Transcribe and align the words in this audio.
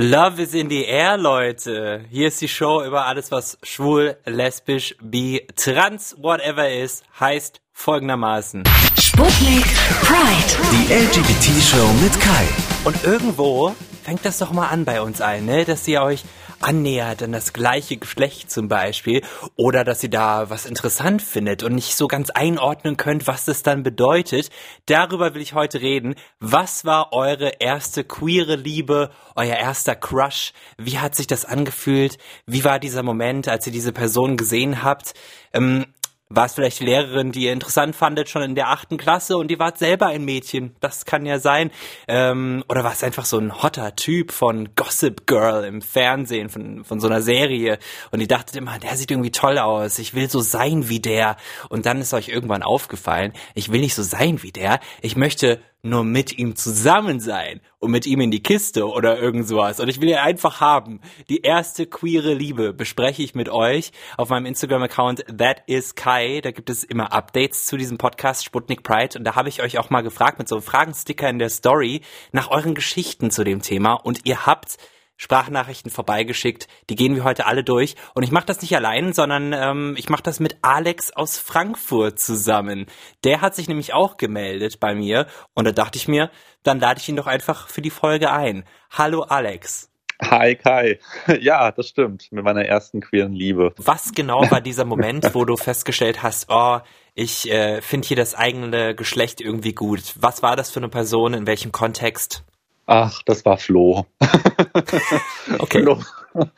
Love 0.00 0.38
is 0.40 0.54
in 0.54 0.68
the 0.70 0.86
air, 0.86 1.18
Leute. 1.18 2.04
Hier 2.08 2.28
ist 2.28 2.40
die 2.40 2.46
Show 2.46 2.84
über 2.84 3.06
alles, 3.06 3.32
was 3.32 3.58
schwul, 3.64 4.16
lesbisch, 4.26 4.94
bi, 5.02 5.44
trans, 5.56 6.14
whatever 6.20 6.70
ist, 6.70 7.02
heißt 7.18 7.60
folgendermaßen. 7.72 8.62
Sputnik 8.96 9.64
Pride. 10.02 10.68
Die 10.70 10.94
LGBT-Show 10.94 11.92
mit 12.00 12.12
Kai. 12.20 12.46
Und 12.84 13.02
irgendwo 13.02 13.74
fängt 14.04 14.24
das 14.24 14.38
doch 14.38 14.52
mal 14.52 14.68
an 14.68 14.84
bei 14.84 15.02
uns 15.02 15.20
allen, 15.20 15.46
ne? 15.46 15.64
dass 15.64 15.88
ihr 15.88 16.00
euch 16.00 16.22
annähert 16.60 17.22
an 17.22 17.32
das 17.32 17.52
gleiche 17.52 17.96
Geschlecht 17.96 18.50
zum 18.50 18.68
Beispiel 18.68 19.22
oder 19.56 19.84
dass 19.84 20.02
ihr 20.02 20.10
da 20.10 20.50
was 20.50 20.66
interessant 20.66 21.22
findet 21.22 21.62
und 21.62 21.74
nicht 21.74 21.94
so 21.94 22.08
ganz 22.08 22.30
einordnen 22.30 22.96
könnt, 22.96 23.26
was 23.26 23.44
das 23.44 23.62
dann 23.62 23.82
bedeutet. 23.82 24.50
Darüber 24.86 25.34
will 25.34 25.42
ich 25.42 25.54
heute 25.54 25.80
reden. 25.80 26.14
Was 26.40 26.84
war 26.84 27.12
eure 27.12 27.52
erste 27.60 28.04
queere 28.04 28.56
Liebe, 28.56 29.10
euer 29.36 29.56
erster 29.56 29.94
Crush? 29.94 30.52
Wie 30.76 30.98
hat 30.98 31.14
sich 31.14 31.26
das 31.26 31.44
angefühlt? 31.44 32.18
Wie 32.46 32.64
war 32.64 32.78
dieser 32.78 33.02
Moment, 33.02 33.48
als 33.48 33.66
ihr 33.66 33.72
diese 33.72 33.92
Person 33.92 34.36
gesehen 34.36 34.82
habt? 34.82 35.14
Ähm, 35.52 35.86
war 36.30 36.46
es 36.46 36.54
vielleicht 36.54 36.80
die 36.80 36.84
Lehrerin, 36.84 37.32
die 37.32 37.44
ihr 37.44 37.52
interessant 37.52 37.96
fandet, 37.96 38.28
schon 38.28 38.42
in 38.42 38.54
der 38.54 38.68
achten 38.68 38.96
Klasse 38.96 39.36
und 39.36 39.48
die 39.48 39.58
wart 39.58 39.78
selber 39.78 40.06
ein 40.06 40.24
Mädchen? 40.24 40.76
Das 40.80 41.04
kann 41.04 41.24
ja 41.24 41.38
sein. 41.38 41.70
Ähm, 42.06 42.64
oder 42.68 42.84
war 42.84 42.92
es 42.92 43.02
einfach 43.02 43.24
so 43.24 43.38
ein 43.38 43.62
hotter 43.62 43.96
Typ 43.96 44.32
von 44.32 44.74
Gossip 44.74 45.26
Girl 45.26 45.64
im 45.64 45.80
Fernsehen, 45.80 46.48
von, 46.48 46.84
von 46.84 47.00
so 47.00 47.08
einer 47.08 47.22
Serie 47.22 47.78
und 48.10 48.20
die 48.20 48.28
dachtet 48.28 48.56
immer, 48.56 48.78
der 48.78 48.96
sieht 48.96 49.10
irgendwie 49.10 49.32
toll 49.32 49.58
aus, 49.58 49.98
ich 49.98 50.14
will 50.14 50.28
so 50.28 50.40
sein 50.40 50.88
wie 50.88 51.00
der. 51.00 51.36
Und 51.70 51.86
dann 51.86 52.00
ist 52.00 52.12
euch 52.12 52.28
irgendwann 52.28 52.62
aufgefallen, 52.62 53.32
ich 53.54 53.72
will 53.72 53.80
nicht 53.80 53.94
so 53.94 54.02
sein 54.02 54.42
wie 54.42 54.52
der, 54.52 54.80
ich 55.00 55.16
möchte 55.16 55.60
nur 55.82 56.04
mit 56.04 56.38
ihm 56.38 56.56
zusammen 56.56 57.20
sein 57.20 57.60
und 57.78 57.90
mit 57.90 58.06
ihm 58.06 58.20
in 58.20 58.30
die 58.30 58.42
Kiste 58.42 58.86
oder 58.88 59.18
irgend 59.18 59.46
sowas. 59.46 59.78
Und 59.80 59.88
ich 59.88 60.00
will 60.00 60.08
ihn 60.08 60.16
einfach 60.16 60.60
haben. 60.60 61.00
Die 61.28 61.42
erste 61.42 61.86
queere 61.86 62.34
Liebe 62.34 62.72
bespreche 62.72 63.22
ich 63.22 63.34
mit 63.34 63.48
euch 63.48 63.92
auf 64.16 64.30
meinem 64.30 64.46
Instagram-Account 64.46 65.24
That 65.38 65.62
is 65.66 65.94
Kai. 65.94 66.40
Da 66.42 66.50
gibt 66.50 66.70
es 66.70 66.84
immer 66.84 67.12
Updates 67.12 67.66
zu 67.66 67.76
diesem 67.76 67.98
Podcast 67.98 68.44
Sputnik 68.44 68.82
Pride. 68.82 69.18
Und 69.18 69.24
da 69.24 69.36
habe 69.36 69.48
ich 69.48 69.62
euch 69.62 69.78
auch 69.78 69.90
mal 69.90 70.02
gefragt 70.02 70.38
mit 70.38 70.48
so 70.48 70.56
einem 70.56 70.62
Fragensticker 70.62 71.28
in 71.28 71.38
der 71.38 71.50
Story 71.50 72.02
nach 72.32 72.50
euren 72.50 72.74
Geschichten 72.74 73.30
zu 73.30 73.44
dem 73.44 73.62
Thema. 73.62 73.92
Und 73.92 74.20
ihr 74.24 74.46
habt 74.46 74.78
Sprachnachrichten 75.18 75.90
vorbeigeschickt. 75.90 76.68
Die 76.88 76.94
gehen 76.94 77.14
wir 77.14 77.24
heute 77.24 77.44
alle 77.44 77.64
durch. 77.64 77.96
Und 78.14 78.22
ich 78.22 78.30
mache 78.30 78.46
das 78.46 78.62
nicht 78.62 78.74
allein, 78.74 79.12
sondern 79.12 79.52
ähm, 79.52 79.94
ich 79.98 80.08
mache 80.08 80.22
das 80.22 80.40
mit 80.40 80.56
Alex 80.62 81.10
aus 81.10 81.38
Frankfurt 81.38 82.18
zusammen. 82.18 82.86
Der 83.24 83.42
hat 83.42 83.54
sich 83.54 83.68
nämlich 83.68 83.92
auch 83.92 84.16
gemeldet 84.16 84.80
bei 84.80 84.94
mir. 84.94 85.26
Und 85.54 85.66
da 85.66 85.72
dachte 85.72 85.98
ich 85.98 86.08
mir, 86.08 86.30
dann 86.62 86.80
lade 86.80 87.00
ich 87.00 87.08
ihn 87.08 87.16
doch 87.16 87.26
einfach 87.26 87.68
für 87.68 87.82
die 87.82 87.90
Folge 87.90 88.30
ein. 88.30 88.64
Hallo 88.90 89.22
Alex. 89.22 89.90
Hi 90.22 90.56
Kai. 90.56 90.98
Ja, 91.40 91.70
das 91.72 91.88
stimmt. 91.88 92.30
Mit 92.30 92.44
meiner 92.44 92.64
ersten 92.64 93.00
queeren 93.00 93.32
Liebe. 93.32 93.72
Was 93.76 94.12
genau 94.12 94.48
war 94.50 94.60
dieser 94.60 94.84
Moment, 94.84 95.34
wo 95.34 95.44
du 95.44 95.56
festgestellt 95.56 96.22
hast, 96.22 96.46
oh, 96.48 96.78
ich 97.14 97.50
äh, 97.50 97.82
finde 97.82 98.06
hier 98.06 98.16
das 98.16 98.34
eigene 98.34 98.94
Geschlecht 98.94 99.40
irgendwie 99.40 99.74
gut? 99.74 100.14
Was 100.20 100.42
war 100.42 100.54
das 100.54 100.70
für 100.70 100.80
eine 100.80 100.88
Person? 100.88 101.34
In 101.34 101.46
welchem 101.46 101.72
Kontext? 101.72 102.44
Ach, 102.90 103.22
das 103.24 103.44
war 103.44 103.58
Flo. 103.58 104.06
okay. 105.58 105.82
Flo. 105.82 106.02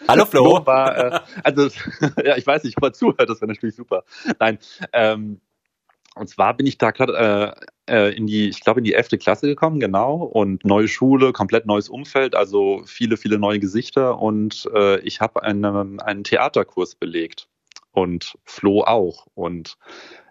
Hallo 0.07 0.25
Flo. 0.27 0.45
Flo 0.45 0.67
war, 0.67 0.97
äh, 0.97 1.21
also, 1.43 1.63
ja, 2.25 2.37
ich 2.37 2.47
weiß 2.47 2.63
nicht, 2.63 2.77
ob 2.77 2.85
er 2.85 2.93
zuhört, 2.93 3.29
das 3.29 3.41
wäre 3.41 3.51
natürlich 3.51 3.75
super. 3.75 4.05
Nein, 4.39 4.61
ähm, 4.93 5.41
und 6.15 6.29
zwar 6.29 6.57
bin 6.57 6.69
ich 6.69 6.79
da 6.79 6.93
gerade 6.93 7.57
äh, 7.89 7.93
äh, 7.93 8.17
in 8.17 8.29
die, 8.29 8.49
ich 8.49 8.61
glaube, 8.61 8.79
in 8.79 8.85
die 8.85 8.95
elfte 8.95 9.19
Klasse 9.19 9.49
gekommen, 9.49 9.81
genau. 9.81 10.23
Und 10.23 10.65
neue 10.65 10.87
Schule, 10.87 11.33
komplett 11.33 11.67
neues 11.67 11.89
Umfeld, 11.89 12.37
also 12.37 12.83
viele, 12.87 13.17
viele 13.17 13.39
neue 13.39 13.59
Gesichter. 13.59 14.21
Und 14.21 14.71
äh, 14.73 15.01
ich 15.01 15.21
habe 15.21 15.43
einen, 15.43 16.01
einen 16.01 16.23
Theaterkurs 16.23 16.95
belegt. 16.95 17.49
Und 17.91 18.39
Flo 18.45 18.85
auch. 18.85 19.27
Und 19.35 19.79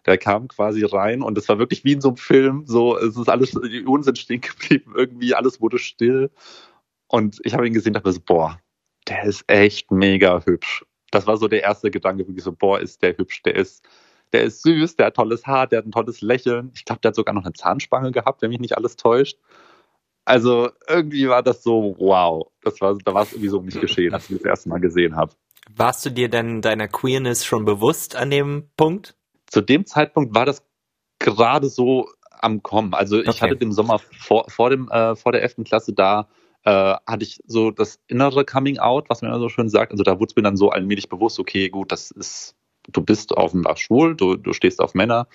der 0.05 0.17
kam 0.17 0.47
quasi 0.47 0.83
rein 0.85 1.21
und 1.21 1.37
es 1.37 1.47
war 1.49 1.59
wirklich 1.59 1.83
wie 1.83 1.93
in 1.93 2.01
so 2.01 2.09
einem 2.09 2.17
Film, 2.17 2.63
so 2.65 2.97
es 2.97 3.17
ist 3.17 3.29
alles, 3.29 3.51
die 3.51 3.85
Uhren 3.85 4.03
sind 4.03 4.17
stehen 4.17 4.41
geblieben, 4.41 4.93
irgendwie 4.95 5.33
alles 5.33 5.61
wurde 5.61 5.79
still 5.79 6.29
und 7.07 7.39
ich 7.43 7.53
habe 7.53 7.67
ihn 7.67 7.73
gesehen 7.73 7.93
dachte 7.93 8.11
so, 8.11 8.21
boah, 8.21 8.59
der 9.07 9.23
ist 9.23 9.43
echt 9.47 9.91
mega 9.91 10.45
hübsch. 10.45 10.85
Das 11.11 11.25
war 11.25 11.37
so 11.37 11.47
der 11.47 11.63
erste 11.63 11.89
Gedanke, 11.89 12.27
wirklich 12.27 12.43
so, 12.43 12.51
boah, 12.51 12.79
ist 12.79 13.01
der 13.01 13.17
hübsch, 13.17 13.41
der 13.41 13.55
ist, 13.55 13.83
der 14.31 14.43
ist 14.43 14.61
süß, 14.61 14.95
der 14.95 15.07
hat 15.07 15.15
tolles 15.15 15.47
Haar, 15.47 15.65
der 15.65 15.79
hat 15.79 15.87
ein 15.87 15.91
tolles 15.91 16.21
Lächeln. 16.21 16.71
Ich 16.75 16.85
glaube, 16.85 17.01
der 17.01 17.09
hat 17.09 17.15
sogar 17.15 17.33
noch 17.33 17.43
eine 17.43 17.53
Zahnspange 17.53 18.11
gehabt, 18.11 18.43
wenn 18.43 18.49
mich 18.49 18.59
nicht 18.59 18.77
alles 18.77 18.95
täuscht. 18.95 19.39
Also 20.23 20.69
irgendwie 20.87 21.27
war 21.27 21.41
das 21.41 21.63
so, 21.63 21.95
wow, 21.97 22.51
das 22.61 22.79
war, 22.79 22.95
da 23.03 23.13
war 23.15 23.23
es 23.23 23.31
irgendwie 23.31 23.49
so 23.49 23.57
um 23.57 23.65
mich 23.65 23.79
geschehen, 23.81 24.13
als 24.13 24.29
ich 24.29 24.37
das 24.37 24.45
erste 24.45 24.69
Mal 24.69 24.79
gesehen 24.79 25.15
habe. 25.15 25.33
Warst 25.75 26.05
du 26.05 26.11
dir 26.11 26.29
denn 26.29 26.61
deiner 26.61 26.87
Queerness 26.87 27.43
schon 27.45 27.65
bewusst 27.65 28.15
an 28.15 28.29
dem 28.29 28.69
Punkt? 28.77 29.15
Zu 29.49 29.61
dem 29.61 29.85
Zeitpunkt 29.85 30.35
war 30.35 30.45
das 30.45 30.63
gerade 31.19 31.69
so 31.69 32.09
am 32.41 32.63
Kommen. 32.63 32.93
Also 32.93 33.19
ich 33.19 33.27
okay. 33.27 33.41
hatte 33.41 33.57
den 33.57 33.71
Sommer 33.71 33.99
vor, 33.99 34.45
vor, 34.49 34.69
dem, 34.69 34.89
äh, 34.89 35.15
vor 35.15 35.31
der 35.31 35.41
11. 35.41 35.57
Klasse 35.65 35.93
da, 35.93 36.29
äh, 36.63 36.95
hatte 37.05 37.23
ich 37.23 37.39
so 37.45 37.71
das 37.71 37.99
innere 38.07 38.45
Coming 38.45 38.79
Out, 38.79 39.09
was 39.09 39.21
man 39.21 39.31
immer 39.31 39.39
so 39.39 39.49
schön 39.49 39.69
sagt. 39.69 39.91
Also 39.91 40.03
da 40.03 40.19
wurde 40.19 40.31
es 40.31 40.35
mir 40.35 40.43
dann 40.43 40.57
so 40.57 40.69
allmählich 40.69 41.09
bewusst, 41.09 41.39
okay, 41.39 41.69
gut, 41.69 41.91
das 41.91 42.11
ist, 42.11 42.55
du 42.87 43.01
bist 43.01 43.33
offenbar 43.33 43.77
schwul, 43.77 44.15
du, 44.15 44.35
du 44.35 44.53
stehst 44.53 44.79
auf 44.79 44.93
Männer. 44.93 45.27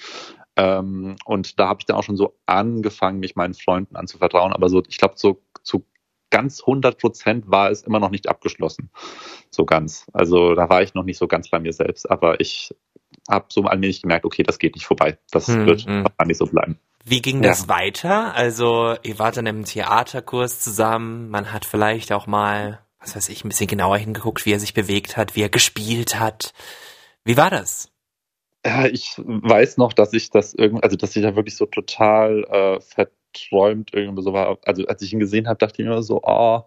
Ähm, 0.57 1.17
und 1.25 1.59
da 1.59 1.69
habe 1.69 1.81
ich 1.81 1.87
dann 1.87 1.97
auch 1.97 2.05
schon 2.05 2.17
so 2.17 2.37
angefangen, 2.47 3.21
mich 3.21 3.37
meinen 3.37 3.55
Freunden 3.55 3.97
anzuvertrauen. 3.97 4.53
Aber 4.53 4.69
so, 4.69 4.83
ich 4.89 4.99
glaube, 4.99 5.15
so 5.17 5.43
zu 5.63 5.85
ganz 6.31 6.61
100 6.61 6.99
Prozent 6.99 7.51
war 7.51 7.71
es 7.71 7.83
immer 7.83 8.01
noch 8.01 8.11
nicht 8.11 8.29
abgeschlossen. 8.29 8.91
So 9.51 9.65
ganz. 9.65 10.07
Also 10.13 10.55
da 10.55 10.69
war 10.69 10.83
ich 10.83 10.95
noch 10.95 11.05
nicht 11.05 11.19
so 11.19 11.29
ganz 11.29 11.49
bei 11.51 11.61
mir 11.61 11.73
selbst. 11.73 12.11
Aber 12.11 12.41
ich 12.41 12.75
habe 13.29 13.47
so 13.49 13.63
allmählich 13.63 14.03
gemerkt, 14.03 14.25
okay, 14.25 14.43
das 14.43 14.59
geht 14.59 14.75
nicht 14.75 14.87
vorbei. 14.87 15.19
Das 15.31 15.49
hm, 15.49 15.67
wird 15.67 15.87
hm. 15.87 16.07
nicht 16.27 16.39
so 16.39 16.47
bleiben. 16.47 16.79
Wie 17.05 17.21
ging 17.21 17.43
ja. 17.43 17.51
das 17.51 17.69
weiter? 17.69 18.35
Also, 18.35 18.97
ihr 19.03 19.19
wart 19.19 19.37
dann 19.37 19.47
im 19.47 19.65
Theaterkurs 19.65 20.61
zusammen, 20.61 21.29
man 21.29 21.53
hat 21.53 21.67
vielleicht 21.67 22.13
auch 22.13 22.27
mal, 22.27 22.81
was 22.99 23.15
weiß 23.15 23.29
ich, 23.29 23.45
ein 23.45 23.49
bisschen 23.49 23.67
genauer 23.67 23.99
hingeguckt, 23.99 24.47
wie 24.47 24.53
er 24.53 24.61
sich 24.61 24.73
bewegt 24.73 25.17
hat, 25.17 25.37
wie 25.37 25.43
er 25.43 25.51
gespielt 25.51 26.19
hat. 26.19 26.55
Wie 27.25 27.37
war 27.37 27.51
das? 27.51 27.91
Ja, 28.65 28.87
ich 28.87 29.15
weiß 29.19 29.77
noch, 29.77 29.93
dass 29.93 30.15
ich 30.15 30.31
das 30.31 30.55
irgendwie, 30.55 30.83
also 30.83 30.97
dass 30.97 31.15
ich 31.15 31.23
da 31.23 31.37
wirklich 31.37 31.57
so 31.57 31.67
total 31.67 32.45
äh, 32.45 32.81
verträumt 32.81 33.91
irgendwie 33.93 34.23
so 34.23 34.33
war. 34.33 34.59
Also 34.65 34.87
als 34.87 35.03
ich 35.03 35.13
ihn 35.13 35.19
gesehen 35.19 35.47
habe, 35.49 35.59
dachte 35.59 35.83
ich 35.83 35.89
mir 35.89 36.03
so, 36.03 36.23
oh, 36.23 36.63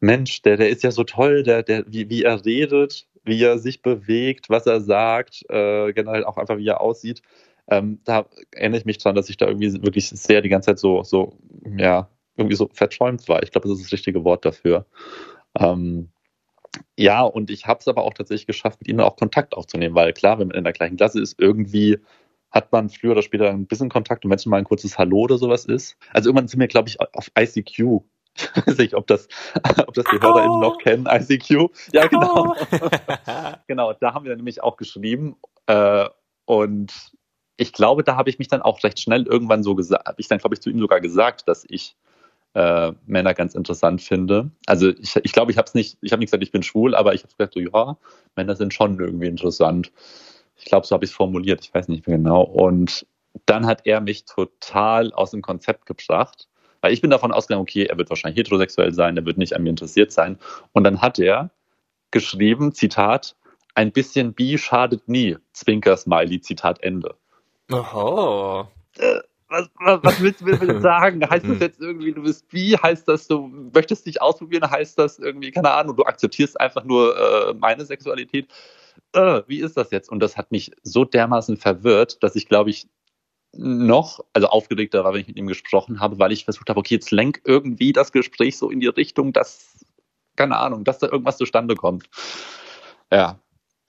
Mensch, 0.00 0.42
der, 0.42 0.56
der 0.56 0.68
ist 0.68 0.82
ja 0.82 0.90
so 0.90 1.04
toll, 1.04 1.42
der, 1.42 1.62
der, 1.62 1.84
wie, 1.86 2.08
wie 2.10 2.22
er 2.22 2.44
redet, 2.44 3.06
wie 3.24 3.42
er 3.42 3.58
sich 3.58 3.82
bewegt, 3.82 4.50
was 4.50 4.66
er 4.66 4.80
sagt, 4.80 5.42
äh, 5.48 5.92
generell 5.92 6.24
auch 6.24 6.36
einfach, 6.36 6.58
wie 6.58 6.68
er 6.68 6.80
aussieht. 6.80 7.22
Ähm, 7.68 8.00
da 8.04 8.26
erinnere 8.52 8.78
ich 8.78 8.84
mich 8.84 8.98
dran, 8.98 9.16
dass 9.16 9.28
ich 9.28 9.36
da 9.36 9.46
irgendwie 9.46 9.72
wirklich 9.82 10.08
sehr 10.08 10.42
die 10.42 10.48
ganze 10.48 10.66
Zeit 10.66 10.78
so, 10.78 11.02
so, 11.02 11.38
ja, 11.76 12.08
irgendwie 12.36 12.56
so 12.56 12.68
verträumt 12.72 13.28
war. 13.28 13.42
Ich 13.42 13.50
glaube, 13.50 13.68
das 13.68 13.78
ist 13.78 13.86
das 13.86 13.92
richtige 13.92 14.24
Wort 14.24 14.44
dafür. 14.44 14.86
Ähm, 15.58 16.10
ja, 16.96 17.22
und 17.22 17.50
ich 17.50 17.66
habe 17.66 17.80
es 17.80 17.88
aber 17.88 18.04
auch 18.04 18.14
tatsächlich 18.14 18.46
geschafft, 18.46 18.80
mit 18.80 18.88
ihnen 18.88 19.00
auch 19.00 19.16
Kontakt 19.16 19.54
aufzunehmen, 19.54 19.94
weil 19.94 20.12
klar, 20.12 20.38
wenn 20.38 20.48
man 20.48 20.56
in 20.56 20.64
der 20.64 20.72
gleichen 20.72 20.96
Klasse 20.96 21.20
ist, 21.20 21.40
irgendwie 21.40 21.98
hat 22.50 22.70
man 22.72 22.90
früher 22.90 23.12
oder 23.12 23.22
später 23.22 23.50
ein 23.50 23.66
bisschen 23.66 23.88
Kontakt 23.88 24.24
und 24.24 24.30
wenn 24.30 24.38
es 24.38 24.46
mal 24.46 24.58
ein 24.58 24.64
kurzes 24.64 24.98
Hallo 24.98 25.20
oder 25.20 25.38
sowas 25.38 25.64
ist. 25.64 25.96
Also 26.12 26.28
irgendwann 26.28 26.48
sind 26.48 26.60
wir, 26.60 26.68
glaube 26.68 26.88
ich, 26.88 27.00
auf 27.00 27.30
ICQ 27.38 28.02
ich 28.36 28.66
weiß 28.66 28.78
nicht, 28.78 28.94
ob 28.94 29.06
das, 29.06 29.28
ob 29.86 29.94
das 29.94 30.04
die 30.04 30.20
HörerInnen 30.20 30.60
noch 30.60 30.78
kennen, 30.78 31.06
ICQ. 31.06 31.70
Ja, 31.92 32.06
genau. 32.06 32.54
genau, 33.66 33.92
da 33.94 34.14
haben 34.14 34.24
wir 34.24 34.36
nämlich 34.36 34.62
auch 34.62 34.76
geschrieben. 34.76 35.36
Äh, 35.66 36.08
und 36.44 36.92
ich 37.56 37.72
glaube, 37.72 38.04
da 38.04 38.16
habe 38.16 38.30
ich 38.30 38.38
mich 38.38 38.48
dann 38.48 38.62
auch 38.62 38.82
recht 38.84 39.00
schnell 39.00 39.26
irgendwann 39.26 39.62
so 39.62 39.74
gesagt, 39.74 40.06
habe 40.06 40.20
ich 40.20 40.28
dann, 40.28 40.38
glaube 40.38 40.54
ich, 40.54 40.60
zu 40.60 40.70
ihm 40.70 40.78
sogar 40.78 41.00
gesagt, 41.00 41.48
dass 41.48 41.64
ich 41.68 41.96
äh, 42.54 42.92
Männer 43.06 43.34
ganz 43.34 43.54
interessant 43.54 44.02
finde. 44.02 44.50
Also 44.66 44.88
ich, 44.88 45.16
ich 45.16 45.32
glaube, 45.32 45.50
ich 45.50 45.58
habe 45.58 45.66
es 45.66 45.74
nicht, 45.74 45.98
ich 46.00 46.12
habe 46.12 46.20
nicht 46.20 46.28
gesagt, 46.28 46.42
ich 46.42 46.52
bin 46.52 46.62
schwul, 46.62 46.94
aber 46.94 47.14
ich 47.14 47.22
habe 47.22 47.32
gesagt, 47.36 47.54
so, 47.54 47.60
ja, 47.60 47.96
Männer 48.34 48.56
sind 48.56 48.74
schon 48.74 48.98
irgendwie 48.98 49.26
interessant. 49.26 49.92
Ich 50.56 50.64
glaube, 50.64 50.86
so 50.86 50.94
habe 50.94 51.04
ich 51.04 51.10
es 51.10 51.16
formuliert, 51.16 51.64
ich 51.64 51.74
weiß 51.74 51.88
nicht 51.88 52.06
mehr 52.06 52.16
genau. 52.16 52.42
Und 52.42 53.06
dann 53.44 53.66
hat 53.66 53.82
er 53.84 54.00
mich 54.00 54.24
total 54.24 55.12
aus 55.12 55.32
dem 55.32 55.42
Konzept 55.42 55.86
gebracht 55.86 56.48
weil 56.86 56.92
ich 56.92 57.00
bin 57.00 57.10
davon 57.10 57.32
ausgegangen, 57.32 57.62
okay, 57.62 57.86
er 57.86 57.98
wird 57.98 58.10
wahrscheinlich 58.10 58.38
heterosexuell 58.38 58.94
sein, 58.94 59.16
er 59.16 59.26
wird 59.26 59.38
nicht 59.38 59.56
an 59.56 59.64
mir 59.64 59.70
interessiert 59.70 60.12
sein. 60.12 60.38
Und 60.70 60.84
dann 60.84 61.02
hat 61.02 61.18
er 61.18 61.50
geschrieben, 62.12 62.70
Zitat, 62.74 63.34
ein 63.74 63.90
bisschen 63.90 64.34
bi 64.34 64.56
schadet 64.56 65.08
nie, 65.08 65.36
Zwinker 65.52 65.96
Smiley, 65.96 66.40
Zitat 66.40 66.80
Ende. 66.84 67.16
Äh, 68.98 69.18
was, 69.48 69.68
was, 69.80 70.04
was 70.04 70.20
willst 70.20 70.42
du 70.42 70.44
mir 70.44 70.58
denn 70.58 70.80
sagen? 70.80 71.20
Heißt 71.28 71.48
das 71.48 71.58
jetzt 71.58 71.80
irgendwie, 71.80 72.12
du 72.12 72.22
bist 72.22 72.48
bi? 72.50 72.76
Heißt 72.80 73.08
das, 73.08 73.26
du 73.26 73.48
möchtest 73.74 74.06
dich 74.06 74.22
ausprobieren? 74.22 74.70
Heißt 74.70 74.96
das 74.96 75.18
irgendwie, 75.18 75.50
keine 75.50 75.72
Ahnung, 75.72 75.96
du 75.96 76.04
akzeptierst 76.04 76.60
einfach 76.60 76.84
nur 76.84 77.16
äh, 77.18 77.52
meine 77.54 77.84
Sexualität? 77.84 78.46
Äh, 79.12 79.42
wie 79.48 79.58
ist 79.58 79.76
das 79.76 79.90
jetzt? 79.90 80.08
Und 80.08 80.20
das 80.20 80.36
hat 80.36 80.52
mich 80.52 80.70
so 80.84 81.04
dermaßen 81.04 81.56
verwirrt, 81.56 82.22
dass 82.22 82.36
ich, 82.36 82.46
glaube 82.46 82.70
ich, 82.70 82.86
noch, 83.58 84.24
also 84.32 84.48
aufgeregter 84.48 85.04
war, 85.04 85.12
wenn 85.12 85.20
ich 85.20 85.28
mit 85.28 85.36
ihm 85.36 85.46
gesprochen 85.46 86.00
habe, 86.00 86.18
weil 86.18 86.32
ich 86.32 86.44
versucht 86.44 86.68
habe, 86.68 86.78
okay, 86.80 86.94
jetzt 86.94 87.10
lenk 87.10 87.40
irgendwie 87.44 87.92
das 87.92 88.12
Gespräch 88.12 88.58
so 88.58 88.70
in 88.70 88.80
die 88.80 88.86
Richtung, 88.86 89.32
dass 89.32 89.76
keine 90.36 90.58
Ahnung, 90.58 90.84
dass 90.84 90.98
da 90.98 91.08
irgendwas 91.08 91.38
zustande 91.38 91.74
kommt. 91.74 92.08
Ja. 93.10 93.38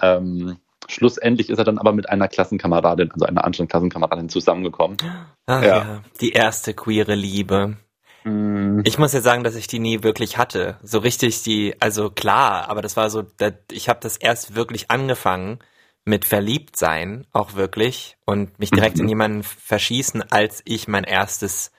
Ähm, 0.02 0.58
schlussendlich 0.88 1.50
ist 1.50 1.58
er 1.58 1.66
dann 1.66 1.78
aber 1.78 1.92
mit 1.92 2.10
einer 2.10 2.28
Klassenkameradin, 2.28 3.12
also 3.12 3.26
einer 3.26 3.44
anderen 3.44 3.68
Klassenkameradin 3.68 4.30
zusammengekommen. 4.30 4.98
Ach 5.46 5.62
ja. 5.62 5.68
ja. 5.68 6.02
die 6.22 6.32
erste 6.32 6.74
queere 6.74 7.16
Liebe. 7.16 7.78
Mm. 8.24 8.82
Ich 8.86 8.98
muss 8.98 9.14
ja 9.14 9.22
sagen, 9.22 9.44
dass 9.44 9.56
ich 9.56 9.68
die 9.68 9.80
nie 9.80 10.04
wirklich 10.04 10.38
hatte. 10.38 10.78
So 10.84 11.00
richtig 11.00 11.44
die, 11.44 11.76
also 11.80 12.10
klar, 12.10 12.70
aber 12.70 12.82
das 12.82 12.96
war 12.96 13.10
so, 13.10 13.24
ich 13.72 13.90
habe 13.90 14.00
das 14.02 14.18
erst 14.18 14.56
wirklich 14.56 14.90
angefangen 14.90 15.60
mit 16.08 16.26
Verliebtsein, 16.26 17.28
auch 17.34 17.56
wirklich, 17.56 18.18
und 18.26 18.60
mich 18.60 18.72
direkt 18.72 19.00
in 19.00 19.06
Mhm. 19.06 19.10
jemanden 19.10 19.44
verschießen, 19.44 20.32
als 20.32 20.62
ich 20.66 20.88
mein 20.88 21.04
erstes 21.04 21.72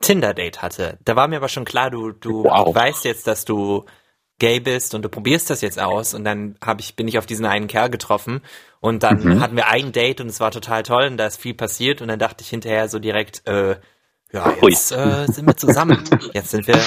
Tinder-Date 0.00 0.62
hatte. 0.62 0.98
Da 1.04 1.16
war 1.16 1.28
mir 1.28 1.36
aber 1.36 1.48
schon 1.48 1.64
klar, 1.64 1.90
du, 1.90 2.10
du 2.12 2.44
Wow. 2.44 2.74
weißt 2.74 3.04
jetzt, 3.04 3.26
dass 3.26 3.44
du 3.44 3.84
gay 4.38 4.58
bist 4.58 4.94
und 4.94 5.02
du 5.02 5.08
probierst 5.08 5.48
das 5.50 5.60
jetzt 5.60 5.78
aus 5.78 6.14
und 6.14 6.24
dann 6.24 6.56
hab 6.64 6.80
ich, 6.80 6.96
bin 6.96 7.06
ich 7.08 7.18
auf 7.18 7.26
diesen 7.26 7.46
einen 7.46 7.68
Kerl 7.68 7.88
getroffen 7.90 8.40
und 8.80 9.02
dann 9.02 9.22
Mhm. 9.22 9.40
hatten 9.40 9.56
wir 9.56 9.68
ein 9.68 9.92
Date 9.92 10.20
und 10.20 10.28
es 10.28 10.40
war 10.40 10.50
total 10.50 10.82
toll 10.82 11.04
und 11.06 11.16
da 11.18 11.26
ist 11.26 11.40
viel 11.40 11.54
passiert 11.54 12.02
und 12.02 12.08
dann 12.08 12.18
dachte 12.18 12.42
ich 12.42 12.48
hinterher 12.50 12.88
so 12.88 12.98
direkt, 12.98 13.46
äh, 13.46 13.76
ja, 14.32 14.52
jetzt 14.62 14.90
äh, 14.92 15.26
sind 15.28 15.46
wir 15.46 15.56
zusammen. 15.56 16.02
Jetzt 16.32 16.50
sind 16.50 16.66
wir, 16.66 16.80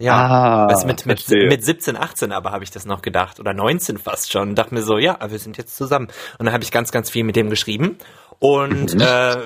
ja, 0.00 0.14
Ah, 0.14 0.68
was 0.70 0.84
mit, 0.84 1.06
mit, 1.06 1.20
verstehe. 1.20 1.48
mit 1.48 1.64
17, 1.64 1.96
18 1.96 2.32
aber 2.32 2.50
habe 2.50 2.64
ich 2.64 2.70
das 2.70 2.86
noch 2.86 3.02
gedacht 3.02 3.38
oder 3.38 3.52
19 3.54 3.98
fast 3.98 4.32
schon 4.32 4.50
und 4.50 4.54
dachte 4.58 4.74
mir 4.74 4.82
so, 4.82 4.98
ja, 4.98 5.18
wir 5.28 5.38
sind 5.38 5.56
jetzt 5.58 5.76
zusammen. 5.76 6.08
Und 6.38 6.46
dann 6.46 6.52
habe 6.52 6.64
ich 6.64 6.72
ganz, 6.72 6.90
ganz 6.90 7.10
viel 7.10 7.22
mit 7.24 7.36
dem 7.36 7.50
geschrieben 7.50 7.98
und 8.38 8.94
Mhm. 8.94 9.00
äh, 9.02 9.36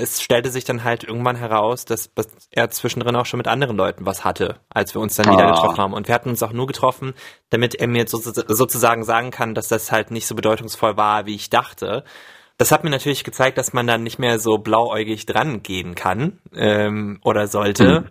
es 0.00 0.20
stellte 0.20 0.50
sich 0.50 0.64
dann 0.64 0.82
halt 0.82 1.04
irgendwann 1.04 1.36
heraus, 1.36 1.84
dass, 1.84 2.12
dass 2.14 2.26
er 2.50 2.68
zwischendrin 2.70 3.14
auch 3.14 3.24
schon 3.26 3.38
mit 3.38 3.46
anderen 3.48 3.76
Leuten 3.76 4.04
was 4.04 4.24
hatte, 4.24 4.56
als 4.68 4.94
wir 4.94 5.00
uns 5.00 5.14
dann 5.14 5.26
wieder 5.32 5.46
Ah. 5.46 5.52
getroffen 5.52 5.78
haben. 5.78 5.92
Und 5.94 6.08
wir 6.08 6.14
hatten 6.14 6.28
uns 6.30 6.42
auch 6.42 6.52
nur 6.52 6.66
getroffen, 6.66 7.14
damit 7.50 7.76
er 7.76 7.86
mir 7.86 8.04
so, 8.08 8.18
sozusagen 8.18 9.04
sagen 9.04 9.30
kann, 9.30 9.54
dass 9.54 9.68
das 9.68 9.92
halt 9.92 10.10
nicht 10.10 10.26
so 10.26 10.34
bedeutungsvoll 10.34 10.96
war, 10.96 11.26
wie 11.26 11.36
ich 11.36 11.50
dachte. 11.50 12.02
Das 12.58 12.72
hat 12.72 12.82
mir 12.84 12.90
natürlich 12.90 13.22
gezeigt, 13.22 13.58
dass 13.58 13.72
man 13.74 13.86
dann 13.86 14.02
nicht 14.02 14.18
mehr 14.18 14.38
so 14.40 14.58
blauäugig 14.58 15.26
dran 15.26 15.62
gehen 15.62 15.94
kann 15.94 16.40
ähm, 16.56 17.20
oder 17.22 17.46
sollte. 17.46 18.00
Mhm. 18.00 18.08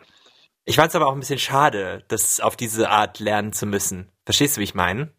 Ich 0.66 0.78
fand 0.78 0.90
es 0.90 0.96
aber 0.96 1.08
auch 1.08 1.14
ein 1.14 1.20
bisschen 1.20 1.40
schade, 1.40 2.04
das 2.08 2.40
auf 2.40 2.56
diese 2.56 2.90
Art 2.90 3.20
lernen 3.20 3.54
zu 3.54 3.68
müssen. 3.68 4.10
Verstehst 4.26 4.58
du, 4.58 4.62
wie 4.62 4.66
ich 4.66 4.76
meine? 4.76 5.12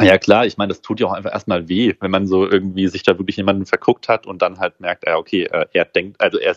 Ja 0.00 0.16
klar, 0.16 0.46
ich 0.46 0.56
meine, 0.56 0.68
das 0.68 0.80
tut 0.80 1.00
ja 1.00 1.06
auch 1.06 1.12
einfach 1.12 1.32
erstmal 1.32 1.68
weh, 1.68 1.94
wenn 2.00 2.10
man 2.10 2.26
so 2.26 2.48
irgendwie 2.48 2.88
sich 2.88 3.02
da 3.02 3.18
wirklich 3.18 3.36
jemanden 3.36 3.66
verguckt 3.66 4.08
hat 4.08 4.26
und 4.26 4.40
dann 4.40 4.58
halt 4.58 4.80
merkt, 4.80 5.06
ja, 5.06 5.16
okay, 5.16 5.44
äh, 5.44 5.66
er 5.72 5.84
denkt, 5.84 6.20
also 6.20 6.38
er 6.38 6.56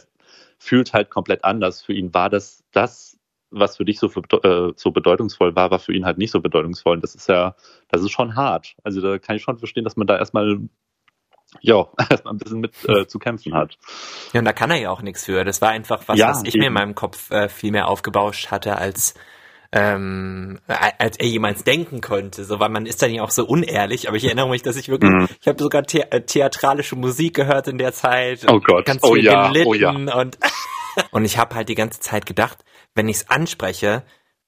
fühlt 0.58 0.94
halt 0.94 1.10
komplett 1.10 1.44
anders. 1.44 1.82
Für 1.82 1.94
ihn 1.94 2.14
war 2.14 2.30
das, 2.30 2.64
das, 2.72 3.20
was 3.50 3.78
für 3.78 3.86
dich 3.86 4.00
so, 4.00 4.08
äh, 4.08 4.74
so 4.76 4.92
bedeutungsvoll 4.92 5.56
war, 5.56 5.72
war 5.72 5.80
für 5.80 5.94
ihn 5.94 6.06
halt 6.06 6.18
nicht 6.18 6.32
so 6.32 6.42
bedeutungsvoll. 6.42 6.96
Und 6.96 7.04
das 7.04 7.16
ist 7.16 7.28
ja, 7.28 7.56
das 7.90 8.02
ist 8.04 8.12
schon 8.12 8.36
hart. 8.36 8.76
Also 8.84 9.02
da 9.02 9.18
kann 9.18 9.36
ich 9.36 9.42
schon 9.42 9.58
verstehen, 9.58 9.84
dass 9.84 9.98
man 9.98 10.08
da 10.08 10.18
erstmal, 10.18 10.60
ja, 11.62 11.88
erstmal 12.10 12.34
ein 12.34 12.38
bisschen 12.38 12.60
mit 12.60 12.74
äh, 12.88 13.08
zu 13.08 13.20
kämpfen 13.20 13.54
hat. 13.54 13.78
Ja, 14.34 14.40
und 14.40 14.46
da 14.46 14.54
kann 14.54 14.72
er 14.72 14.78
ja 14.78 14.90
auch 14.92 15.02
nichts 15.02 15.26
für. 15.26 15.44
Das 15.44 15.62
war 15.62 15.70
einfach 15.70 16.04
was, 16.08 16.18
Ja, 16.18 16.30
was 16.30 16.44
ich 16.44 16.54
mir 16.56 16.62
in 16.62 16.66
eben. 16.66 16.74
meinem 16.74 16.96
Kopf 16.96 17.32
äh, 17.32 17.50
viel 17.50 17.72
mehr 17.72 17.88
aufgebauscht 17.88 18.52
hatte, 18.52 18.78
als 18.78 19.14
ähm, 19.72 20.60
als 20.68 21.18
er 21.18 21.28
jemals 21.28 21.64
denken 21.66 22.00
konnte. 22.00 22.46
So, 22.46 22.60
weil 22.60 22.70
man 22.70 22.86
ist 22.86 23.02
dann 23.02 23.12
ja 23.14 23.24
auch 23.24 23.32
so 23.32 23.46
unehrlich. 23.46 24.08
Aber 24.08 24.16
ich 24.16 24.24
erinnere 24.24 24.48
mich, 24.50 24.62
dass 24.62 24.78
ich 24.78 24.88
wirklich, 24.88 25.12
Mhm. 25.12 25.28
ich 25.42 25.48
habe 25.48 25.62
sogar 25.62 25.84
the 25.88 26.02
äh, 26.02 26.22
theatralische 26.22 26.96
Musik 26.96 27.36
gehört 27.36 27.68
in 27.68 27.78
der 27.78 27.92
Zeit. 27.92 28.46
Oh 28.50 28.60
Gott, 28.60 28.86
ganz 28.86 29.04
oh 29.04 29.16
ja, 29.16 29.52
oh 29.66 29.74
ja. 29.74 29.90
und 29.92 30.38
und 31.12 31.26
ich 31.26 31.38
habe 31.38 31.56
halt 31.56 31.68
die 31.68 31.76
ganze 31.76 32.00
Zeit 32.00 32.26
gedacht, 32.26 32.64
wenn 32.94 33.10
ich 33.10 33.18
es 33.18 33.30
anspreche, 33.30 34.04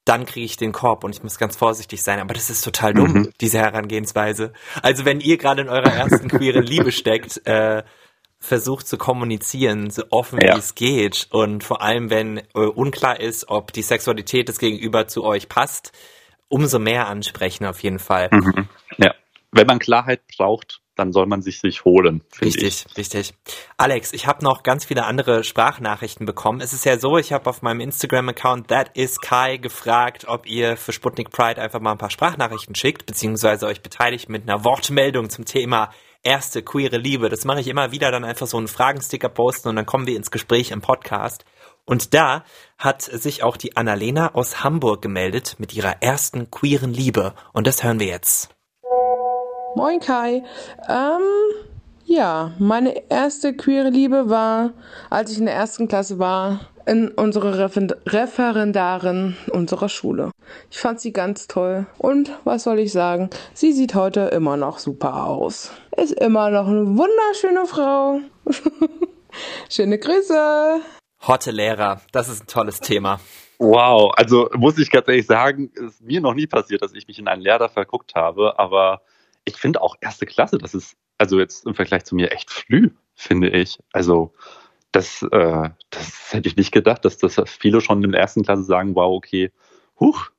dann 0.08 0.26
kriege 0.26 0.46
ich 0.46 0.58
den 0.58 0.72
Korb 0.72 1.04
und 1.04 1.16
ich 1.16 1.24
muss 1.24 1.38
ganz 1.38 1.56
vorsichtig 1.56 2.02
sein. 2.04 2.20
Aber 2.20 2.34
das 2.34 2.50
ist 2.50 2.64
total 2.64 2.94
dumm, 2.94 3.12
Mhm. 3.14 3.34
diese 3.42 3.60
Herangehensweise. 3.60 4.54
Also 4.82 5.06
wenn 5.06 5.20
ihr 5.20 5.38
gerade 5.38 5.62
in 5.64 5.70
eurer 5.70 5.92
ersten 5.94 6.28
queeren 6.30 6.64
Liebe 6.64 6.92
steckt, 6.92 7.42
äh, 7.48 7.84
versucht 8.40 8.88
zu 8.88 8.98
kommunizieren, 8.98 9.90
so 9.90 10.04
offen 10.12 10.40
Ja. 10.42 10.56
wie 10.56 10.60
es 10.60 10.76
geht. 10.76 11.28
Und 11.32 11.64
vor 11.64 11.82
allem, 11.82 12.10
wenn 12.10 12.38
äh, 12.38 12.60
unklar 12.60 13.20
ist, 13.20 13.50
ob 13.50 13.74
die 13.74 13.82
Sexualität 13.82 14.48
des 14.48 14.60
Gegenüber 14.60 15.08
zu 15.08 15.24
euch 15.24 15.50
passt, 15.50 15.92
umso 16.48 16.80
mehr 16.80 17.08
ansprechen 17.08 17.66
auf 17.66 17.82
jeden 17.84 18.00
Fall. 18.00 18.30
Mhm. 18.32 18.70
Ja. 18.98 19.14
Wenn 19.52 19.68
man 19.68 19.80
Klarheit 19.80 20.22
braucht, 20.38 20.82
dann 20.98 21.14
soll 21.14 21.28
man 21.28 21.42
sich 21.42 21.60
sich 21.60 21.86
holen, 21.86 22.24
finde 22.32 22.58
ich. 22.58 22.64
Richtig, 22.64 22.98
richtig. 22.98 23.34
Alex, 23.78 24.14
ich 24.14 24.28
habe 24.28 24.44
noch 24.44 24.64
ganz 24.64 24.86
viele 24.86 25.06
andere 25.06 25.44
Sprachnachrichten 25.44 26.26
bekommen. 26.26 26.60
Es 26.60 26.74
ist 26.74 26.86
ja 26.86 27.00
so, 27.00 27.18
ich 27.18 27.32
habe 27.34 27.50
auf 27.50 27.62
meinem 27.62 27.80
Instagram-Account 27.80 28.68
That 28.70 28.98
is 28.98 29.20
Kai 29.20 29.58
gefragt, 29.58 30.26
ob 30.28 30.48
ihr 30.48 30.78
für 30.78 30.92
Sputnik 30.92 31.30
Pride 31.30 31.62
einfach 31.62 31.80
mal 31.80 31.92
ein 31.92 31.98
paar 31.98 32.10
Sprachnachrichten 32.10 32.76
schickt, 32.76 33.06
beziehungsweise 33.06 33.68
euch 33.68 33.82
beteiligt 33.82 34.30
mit 34.30 34.50
einer 34.50 34.64
Wortmeldung 34.64 35.30
zum 35.30 35.46
Thema 35.46 35.92
erste 36.24 36.64
queere 36.64 36.98
Liebe. 36.98 37.30
Das 37.30 37.46
mache 37.46 37.62
ich 37.62 37.68
immer 37.68 37.92
wieder, 37.92 38.12
dann 38.12 38.26
einfach 38.26 38.48
so 38.48 38.58
einen 38.58 38.68
Fragensticker 38.68 39.30
posten 39.30 39.70
und 39.70 39.76
dann 39.76 39.86
kommen 39.86 40.08
wir 40.08 40.18
ins 40.18 40.32
Gespräch 40.32 40.72
im 40.72 40.82
Podcast. 40.82 41.46
Und 41.86 42.14
da 42.14 42.44
hat 42.78 43.02
sich 43.02 43.44
auch 43.44 43.56
die 43.56 43.78
Annalena 43.78 44.34
aus 44.36 44.64
Hamburg 44.64 45.02
gemeldet 45.02 45.56
mit 45.58 45.74
ihrer 45.74 46.02
ersten 46.02 46.52
queeren 46.52 46.94
Liebe. 46.94 47.34
Und 47.54 47.66
das 47.66 47.84
hören 47.84 48.00
wir 48.00 48.08
jetzt. 48.08 48.57
Moin 49.76 50.00
Kai. 50.00 50.44
Ähm, 50.88 51.22
ja, 52.06 52.52
meine 52.58 53.10
erste 53.10 53.54
queere 53.56 53.90
Liebe 53.90 54.30
war, 54.30 54.72
als 55.10 55.32
ich 55.32 55.40
in 55.40 55.46
der 55.46 55.56
ersten 55.56 55.88
Klasse 55.88 56.20
war, 56.20 56.62
in 56.86 57.10
unsere 57.10 57.60
Referen 57.60 57.92
Referendarin 58.06 59.36
unserer 59.52 59.90
Schule. 59.90 60.32
Ich 60.72 60.80
fand 60.80 61.02
sie 61.02 61.12
ganz 61.12 61.48
toll. 61.48 61.86
Und 61.98 62.32
was 62.46 62.64
soll 62.64 62.80
ich 62.80 62.94
sagen? 62.94 63.30
Sie 63.54 63.74
sieht 63.74 63.94
heute 63.94 64.22
immer 64.22 64.56
noch 64.56 64.80
super 64.80 65.26
aus. 65.26 65.72
Ist 65.98 66.14
immer 66.14 66.50
noch 66.50 66.68
eine 66.68 66.86
wunderschöne 66.98 67.66
Frau. 67.66 68.22
Schöne 69.70 70.00
Grüße. 70.00 70.80
Hotte 71.28 71.52
Lehrer, 71.52 72.02
das 72.14 72.30
ist 72.30 72.44
ein 72.44 72.48
tolles 72.48 72.80
Thema. 72.80 73.20
Wow, 73.60 74.14
also 74.16 74.50
muss 74.56 74.78
ich 74.78 74.90
ganz 74.90 75.08
ehrlich 75.08 75.26
sagen, 75.26 75.72
ist 75.74 76.02
mir 76.02 76.22
noch 76.22 76.36
nie 76.36 76.48
passiert, 76.48 76.84
dass 76.84 76.94
ich 76.94 77.08
mich 77.08 77.20
in 77.20 77.28
einen 77.28 77.42
Lehrer 77.42 77.70
verguckt 77.70 78.14
habe, 78.16 78.58
aber 78.60 79.02
ich 79.48 79.56
finde 79.56 79.82
auch 79.82 79.96
erste 80.02 80.26
Klasse, 80.26 80.58
das 80.58 80.74
ist 80.74 80.98
also 81.18 81.40
jetzt 81.40 81.66
im 81.66 81.74
Vergleich 81.74 82.06
zu 82.06 82.16
mir 82.16 82.32
echt 82.32 82.52
früh, 82.52 82.90
finde 83.16 83.50
ich. 83.50 83.80
Also 83.92 84.34
das, 84.92 85.24
äh, 85.24 85.70
das 85.90 86.34
hätte 86.34 86.48
ich 86.48 86.58
nicht 86.58 86.72
gedacht, 86.72 87.06
dass 87.06 87.18
das 87.18 87.42
viele 87.48 87.82
schon 87.82 88.04
in 88.04 88.12
der 88.12 88.22
ersten 88.22 88.44
Klasse 88.44 88.64
sagen, 88.64 88.96
wow, 88.96 89.16
okay, 89.16 89.52
huch, 90.00 90.30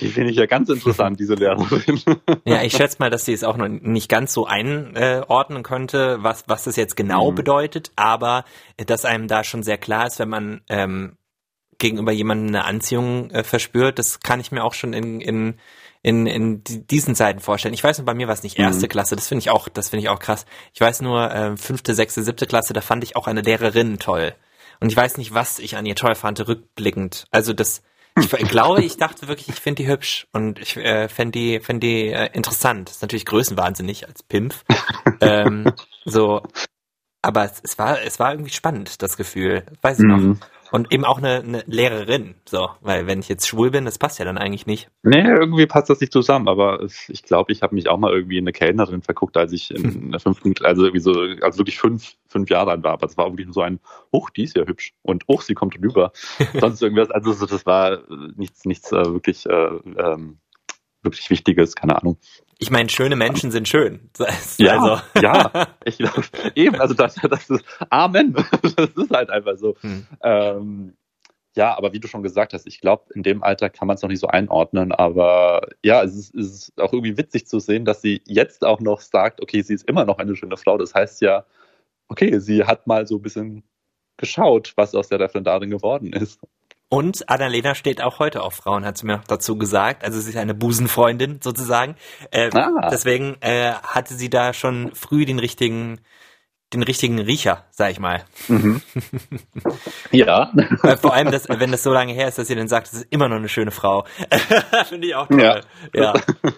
die 0.00 0.08
finde 0.08 0.30
ich 0.30 0.36
ja 0.36 0.46
ganz 0.46 0.68
interessant, 0.68 1.20
diese 1.20 1.34
Lehrerin. 1.34 2.00
Ja, 2.46 2.62
ich 2.62 2.76
schätze 2.76 2.96
mal, 2.98 3.08
dass 3.08 3.24
sie 3.24 3.32
es 3.32 3.42
auch 3.42 3.56
noch 3.56 3.68
nicht 3.68 4.10
ganz 4.10 4.34
so 4.34 4.44
einordnen 4.44 5.62
könnte, 5.62 6.18
was, 6.20 6.44
was 6.46 6.64
das 6.64 6.76
jetzt 6.76 6.94
genau 6.94 7.30
Mhm. 7.30 7.36
bedeutet, 7.36 7.90
aber 7.96 8.44
dass 8.76 9.06
einem 9.06 9.28
da 9.28 9.44
schon 9.44 9.62
sehr 9.62 9.78
klar 9.78 10.06
ist, 10.06 10.18
wenn 10.18 10.28
man 10.28 10.60
ähm, 10.68 11.16
gegenüber 11.78 12.12
jemandem 12.12 12.48
eine 12.48 12.64
Anziehung 12.66 13.30
äh, 13.30 13.44
verspürt, 13.44 13.98
das 13.98 14.20
kann 14.20 14.40
ich 14.40 14.52
mir 14.52 14.62
auch 14.62 14.74
schon 14.74 14.92
in, 14.92 15.22
in, 15.22 15.58
in, 16.04 16.26
in 16.26 16.62
die- 16.62 16.86
diesen 16.86 17.16
Zeiten 17.16 17.40
vorstellen. 17.40 17.74
Ich 17.74 17.82
weiß 17.82 17.98
nur, 17.98 18.04
bei 18.04 18.14
mir 18.14 18.28
war 18.28 18.34
es 18.34 18.42
nicht 18.44 18.58
erste 18.58 18.86
Mhm. 18.86 18.90
Klasse, 18.90 19.16
das 19.16 19.26
finde 19.26 19.40
ich 19.40 19.50
auch, 19.50 19.68
das 19.68 19.88
finde 19.88 20.02
ich 20.04 20.08
auch 20.10 20.20
krass. 20.20 20.46
Ich 20.72 20.80
weiß 20.80 21.00
nur, 21.00 21.28
äh, 21.32 21.56
fünfte, 21.56 21.94
sechste, 21.94 22.22
siebte 22.22 22.46
Klasse, 22.46 22.72
da 22.74 22.80
fand 22.82 23.02
ich 23.02 23.16
auch 23.16 23.26
eine 23.26 23.40
Lehrerin 23.40 23.98
toll. 23.98 24.34
Und 24.80 24.90
ich 24.92 24.96
weiß 24.96 25.16
nicht, 25.16 25.34
was 25.34 25.58
ich 25.58 25.76
an 25.76 25.86
ihr 25.86 25.96
toll 25.96 26.14
fand, 26.14 26.46
rückblickend. 26.46 27.24
Also 27.30 27.52
das, 27.54 27.82
ich 28.18 28.28
glaube, 28.48 28.84
ich 28.84 28.96
dachte 28.98 29.28
wirklich, 29.28 29.48
ich 29.48 29.54
finde 29.54 29.82
die 29.82 29.88
hübsch 29.88 30.26
und 30.32 30.58
ich 30.58 30.76
äh, 30.76 31.08
fände 31.08 31.32
die, 31.38 31.60
fänd 31.60 31.82
die 31.82 32.08
äh, 32.10 32.28
interessant. 32.34 32.90
ist 32.90 33.00
natürlich 33.02 33.24
größenwahnsinnig 33.24 34.06
als 34.06 34.22
Pimpf. 34.22 34.62
ähm, 35.22 35.72
so, 36.04 36.42
aber 37.22 37.44
es, 37.46 37.60
es 37.62 37.78
war, 37.78 38.02
es 38.02 38.18
war 38.18 38.32
irgendwie 38.32 38.52
spannend, 38.52 39.00
das 39.02 39.16
Gefühl. 39.16 39.64
Weiß 39.80 39.98
ich 39.98 40.04
noch. 40.04 40.36
Und 40.74 40.92
eben 40.92 41.04
auch 41.04 41.18
eine, 41.18 41.36
eine 41.36 41.62
Lehrerin, 41.66 42.34
so, 42.46 42.68
weil 42.80 43.06
wenn 43.06 43.20
ich 43.20 43.28
jetzt 43.28 43.46
schwul 43.46 43.70
bin, 43.70 43.84
das 43.84 43.96
passt 43.96 44.18
ja 44.18 44.24
dann 44.24 44.38
eigentlich 44.38 44.66
nicht. 44.66 44.90
Nee, 45.04 45.22
irgendwie 45.22 45.66
passt 45.66 45.88
das 45.88 46.00
nicht 46.00 46.12
zusammen, 46.12 46.48
aber 46.48 46.82
es, 46.82 47.08
ich 47.10 47.22
glaube, 47.22 47.52
ich 47.52 47.62
habe 47.62 47.76
mich 47.76 47.88
auch 47.88 47.96
mal 47.96 48.12
irgendwie 48.12 48.38
in 48.38 48.42
eine 48.42 48.50
Kellnerin 48.50 49.00
verguckt, 49.00 49.36
als 49.36 49.52
ich 49.52 49.70
in 49.70 50.10
der 50.10 50.18
fünften, 50.18 50.52
also 50.64 50.82
irgendwie 50.82 50.98
so, 50.98 51.12
also 51.42 51.58
wirklich 51.58 51.78
fünf, 51.78 52.16
fünf 52.26 52.50
Jahre 52.50 52.72
alt 52.72 52.82
war. 52.82 52.94
Aber 52.94 53.06
es 53.06 53.16
war 53.16 53.26
irgendwie 53.26 53.44
nur 53.44 53.54
so 53.54 53.60
ein, 53.60 53.78
hoch, 54.12 54.30
die 54.30 54.42
ist 54.42 54.56
ja 54.56 54.66
hübsch 54.66 54.94
und 55.02 55.22
hoch, 55.28 55.42
sie 55.42 55.54
kommt 55.54 55.76
rüber. 55.80 56.10
Sonst 56.60 56.82
irgendwas, 56.82 57.12
also 57.12 57.32
so, 57.32 57.46
das 57.46 57.64
war 57.66 58.00
nichts, 58.34 58.64
nichts 58.64 58.90
äh, 58.90 59.04
wirklich, 59.04 59.46
äh, 59.46 59.52
ähm, 59.96 60.38
wirklich 61.04 61.28
Wichtiges, 61.30 61.74
keine 61.74 61.96
Ahnung. 62.00 62.18
Ich 62.58 62.70
meine, 62.70 62.88
schöne 62.88 63.16
Menschen 63.16 63.50
sind 63.50 63.68
schön. 63.68 64.10
Ja, 64.58 64.80
Also, 64.80 65.02
ja, 65.20 65.68
ich 65.84 65.98
glaube, 65.98 66.22
eben, 66.54 66.80
also 66.80 66.94
das, 66.94 67.16
das 67.16 67.50
ist 67.50 67.64
Amen. 67.90 68.34
Das 68.76 68.90
ist 68.90 69.10
halt 69.10 69.30
einfach 69.30 69.56
so. 69.56 69.76
Hm. 69.80 70.06
Ähm, 70.22 70.96
ja, 71.56 71.76
aber 71.76 71.92
wie 71.92 72.00
du 72.00 72.08
schon 72.08 72.22
gesagt 72.22 72.52
hast, 72.52 72.66
ich 72.66 72.80
glaube, 72.80 73.04
in 73.14 73.22
dem 73.22 73.42
Alter 73.42 73.70
kann 73.70 73.86
man 73.86 73.94
es 73.96 74.02
noch 74.02 74.08
nicht 74.08 74.20
so 74.20 74.26
einordnen, 74.26 74.90
aber 74.90 75.68
ja, 75.84 76.02
es 76.02 76.16
ist, 76.16 76.34
es 76.34 76.52
ist 76.52 76.80
auch 76.80 76.92
irgendwie 76.92 77.16
witzig 77.16 77.46
zu 77.46 77.60
sehen, 77.60 77.84
dass 77.84 78.02
sie 78.02 78.22
jetzt 78.26 78.64
auch 78.64 78.80
noch 78.80 79.00
sagt, 79.00 79.40
okay, 79.40 79.62
sie 79.62 79.74
ist 79.74 79.88
immer 79.88 80.04
noch 80.04 80.18
eine 80.18 80.34
schöne 80.34 80.56
Frau. 80.56 80.78
Das 80.78 80.94
heißt 80.94 81.20
ja, 81.20 81.44
okay, 82.08 82.40
sie 82.40 82.64
hat 82.64 82.86
mal 82.86 83.06
so 83.06 83.16
ein 83.16 83.22
bisschen 83.22 83.62
geschaut, 84.16 84.72
was 84.76 84.94
aus 84.94 85.08
der 85.08 85.20
Referendarin 85.20 85.70
geworden 85.70 86.12
ist. 86.12 86.40
Und 86.88 87.28
Annalena 87.28 87.74
steht 87.74 88.00
auch 88.00 88.18
heute 88.20 88.42
auf 88.42 88.54
Frauen, 88.54 88.84
hat 88.84 88.98
sie 88.98 89.06
mir 89.06 89.16
noch 89.16 89.24
dazu 89.24 89.56
gesagt. 89.58 90.04
Also 90.04 90.20
sie 90.20 90.30
ist 90.30 90.36
eine 90.36 90.54
Busenfreundin 90.54 91.40
sozusagen. 91.42 91.96
Äh, 92.30 92.50
Ah. 92.54 92.88
Deswegen 92.90 93.36
äh, 93.40 93.72
hatte 93.72 94.14
sie 94.14 94.30
da 94.30 94.52
schon 94.52 94.94
früh 94.94 95.24
den 95.24 95.38
richtigen, 95.40 96.00
den 96.74 96.82
richtigen 96.82 97.18
Riecher, 97.18 97.64
sag 97.70 97.90
ich 97.90 97.98
mal. 97.98 98.24
Ja. 100.10 100.52
Äh, 100.82 100.96
Vor 100.96 101.12
allem, 101.14 101.30
dass, 101.30 101.48
wenn 101.48 101.72
das 101.72 101.82
so 101.82 101.92
lange 101.92 102.12
her 102.12 102.28
ist, 102.28 102.38
dass 102.38 102.46
sie 102.48 102.54
dann 102.54 102.68
sagt, 102.68 102.88
das 102.88 102.94
ist 103.00 103.06
immer 103.10 103.28
noch 103.28 103.36
eine 103.36 103.48
schöne 103.48 103.70
Frau. 103.70 104.04
Finde 104.88 105.08
ich 105.08 105.14
auch 105.14 105.26
toll. 105.28 105.60
Ja. 105.92 106.14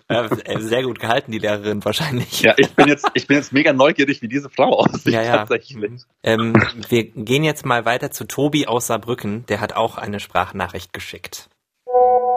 ja. 0.08 0.26
Äh, 0.26 0.60
Sehr 0.60 0.82
gut 0.82 1.00
gehalten, 1.00 1.32
die 1.32 1.38
Lehrerin 1.38 1.84
wahrscheinlich. 1.84 2.42
Ja, 2.42 2.54
ich 2.56 2.74
bin 2.74 2.88
jetzt, 2.88 3.06
ich 3.14 3.26
bin 3.26 3.36
jetzt 3.36 3.52
mega 3.52 3.72
neugierig, 3.72 4.20
wie 4.22 4.28
diese 4.28 4.50
Frau 4.50 4.78
aussieht 4.78 5.12
Ja, 5.12 5.22
ja. 5.22 5.36
tatsächlich. 5.38 6.04
Ähm, 6.22 6.54
wir 6.88 7.04
gehen 7.04 7.44
jetzt 7.44 7.64
mal 7.64 7.84
weiter 7.84 8.10
zu 8.10 8.24
Tobi 8.24 8.66
aus 8.66 8.88
Saarbrücken. 8.88 9.46
Der 9.46 9.60
hat 9.60 9.74
auch 9.74 9.96
eine 9.96 10.20
Sprachnachricht 10.20 10.92
geschickt. 10.92 11.48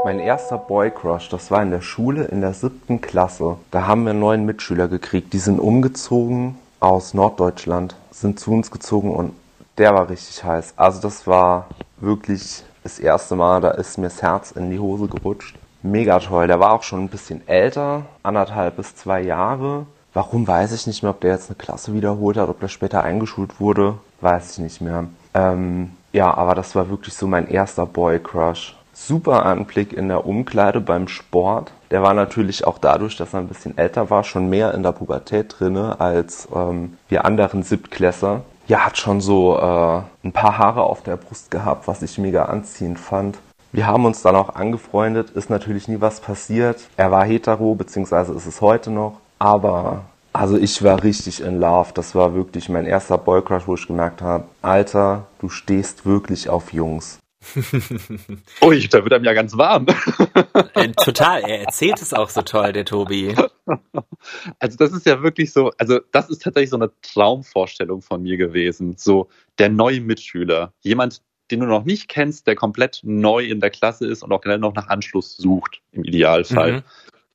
Mein 0.05 0.19
erster 0.19 0.57
Boy-Crush, 0.57 1.27
das 1.29 1.51
war 1.51 1.61
in 1.61 1.71
der 1.71 1.81
Schule 1.81 2.25
in 2.25 2.39
der 2.39 2.53
siebten 2.53 3.01
Klasse. 3.01 3.57
Da 3.69 3.85
haben 3.85 4.03
wir 4.05 4.11
einen 4.11 4.21
neuen 4.21 4.45
Mitschüler 4.45 4.87
gekriegt. 4.87 5.33
Die 5.33 5.39
sind 5.39 5.59
umgezogen 5.59 6.57
aus 6.79 7.13
Norddeutschland, 7.13 7.95
sind 8.11 8.39
zu 8.39 8.51
uns 8.51 8.71
gezogen 8.71 9.13
und 9.13 9.33
der 9.77 9.93
war 9.93 10.09
richtig 10.09 10.43
heiß. 10.43 10.73
Also 10.75 11.01
das 11.01 11.25
war 11.27 11.67
wirklich 11.97 12.63
das 12.83 12.99
erste 12.99 13.35
Mal, 13.35 13.61
da 13.61 13.71
ist 13.71 13.97
mir 13.97 14.07
das 14.07 14.21
Herz 14.21 14.51
in 14.51 14.69
die 14.69 14.79
Hose 14.79 15.07
gerutscht. 15.07 15.55
Mega 15.81 16.19
toll. 16.19 16.47
Der 16.47 16.59
war 16.59 16.73
auch 16.73 16.83
schon 16.83 17.03
ein 17.03 17.09
bisschen 17.09 17.47
älter, 17.47 18.03
anderthalb 18.23 18.77
bis 18.77 18.95
zwei 18.95 19.21
Jahre. 19.21 19.85
Warum 20.13 20.47
weiß 20.47 20.73
ich 20.73 20.87
nicht 20.87 21.03
mehr, 21.03 21.11
ob 21.11 21.21
der 21.21 21.31
jetzt 21.31 21.49
eine 21.49 21.55
Klasse 21.55 21.93
wiederholt 21.93 22.35
hat, 22.37 22.49
ob 22.49 22.59
der 22.59 22.67
später 22.67 23.03
eingeschult 23.03 23.59
wurde, 23.59 23.95
weiß 24.21 24.53
ich 24.53 24.57
nicht 24.59 24.81
mehr. 24.81 25.05
Ähm, 25.33 25.91
ja, 26.11 26.33
aber 26.33 26.55
das 26.55 26.75
war 26.75 26.89
wirklich 26.89 27.13
so 27.13 27.27
mein 27.27 27.47
erster 27.47 27.85
Boy-Crush. 27.85 28.75
Super 28.93 29.45
Anblick 29.45 29.93
in 29.93 30.09
der 30.09 30.25
Umkleide 30.25 30.81
beim 30.81 31.07
Sport. 31.07 31.71
Der 31.91 32.03
war 32.03 32.13
natürlich 32.13 32.65
auch 32.67 32.77
dadurch, 32.77 33.17
dass 33.17 33.33
er 33.33 33.39
ein 33.39 33.47
bisschen 33.47 33.77
älter 33.77 34.09
war, 34.09 34.23
schon 34.23 34.49
mehr 34.49 34.73
in 34.73 34.83
der 34.83 34.91
Pubertät 34.91 35.55
drinne 35.57 35.99
als 35.99 36.47
ähm, 36.53 36.97
wir 37.07 37.25
anderen 37.25 37.63
Siebtklässer. 37.63 38.41
Ja, 38.67 38.85
hat 38.85 38.97
schon 38.97 39.21
so 39.21 39.57
äh, 39.57 40.01
ein 40.23 40.31
paar 40.31 40.59
Haare 40.59 40.83
auf 40.83 41.01
der 41.01 41.17
Brust 41.17 41.49
gehabt, 41.49 41.87
was 41.87 42.03
ich 42.03 42.19
mega 42.19 42.45
anziehend 42.45 42.99
fand. 42.99 43.39
Wir 43.71 43.87
haben 43.87 44.05
uns 44.05 44.21
dann 44.21 44.35
auch 44.35 44.55
angefreundet, 44.55 45.31
ist 45.31 45.49
natürlich 45.49 45.87
nie 45.87 46.01
was 46.01 46.21
passiert. 46.21 46.79
Er 46.97 47.11
war 47.11 47.25
hetero, 47.25 47.75
beziehungsweise 47.75 48.33
ist 48.33 48.45
es 48.45 48.61
heute 48.61 48.91
noch. 48.91 49.19
Aber 49.39 50.01
also 50.33 50.57
ich 50.57 50.83
war 50.83 51.03
richtig 51.03 51.41
in 51.41 51.59
Love. 51.59 51.89
Das 51.93 52.13
war 52.13 52.35
wirklich 52.35 52.69
mein 52.69 52.85
erster 52.85 53.17
Boycrush, 53.17 53.67
wo 53.67 53.75
ich 53.75 53.87
gemerkt 53.87 54.21
habe, 54.21 54.45
Alter, 54.61 55.23
du 55.39 55.49
stehst 55.49 56.05
wirklich 56.05 56.49
auf 56.49 56.73
Jungs. 56.73 57.19
Ui, 58.63 58.87
da 58.89 59.03
wird 59.03 59.13
einem 59.13 59.23
ja 59.23 59.33
ganz 59.33 59.57
warm. 59.57 59.85
Äh, 60.75 60.91
total, 60.91 61.41
er 61.41 61.61
erzählt 61.61 62.01
es 62.01 62.13
auch 62.13 62.29
so 62.29 62.41
toll, 62.41 62.73
der 62.73 62.85
Tobi. 62.85 63.35
Also 64.59 64.77
das 64.77 64.91
ist 64.91 65.05
ja 65.05 65.23
wirklich 65.23 65.53
so, 65.53 65.71
also 65.77 65.99
das 66.11 66.29
ist 66.29 66.41
tatsächlich 66.41 66.71
so 66.71 66.75
eine 66.75 66.91
Traumvorstellung 67.01 68.01
von 68.01 68.21
mir 68.21 68.35
gewesen. 68.35 68.95
So 68.97 69.29
der 69.59 69.69
neue 69.69 70.01
Mitschüler. 70.01 70.73
Jemand, 70.81 71.21
den 71.51 71.61
du 71.61 71.65
noch 71.65 71.85
nicht 71.85 72.09
kennst, 72.09 72.47
der 72.47 72.55
komplett 72.55 72.99
neu 73.03 73.45
in 73.45 73.61
der 73.61 73.69
Klasse 73.69 74.07
ist 74.07 74.23
und 74.23 74.33
auch 74.33 74.41
generell 74.41 74.59
noch 74.59 74.75
nach 74.75 74.87
Anschluss 74.87 75.37
sucht, 75.37 75.81
im 75.93 76.03
Idealfall. 76.03 76.71
Mhm. 76.73 76.83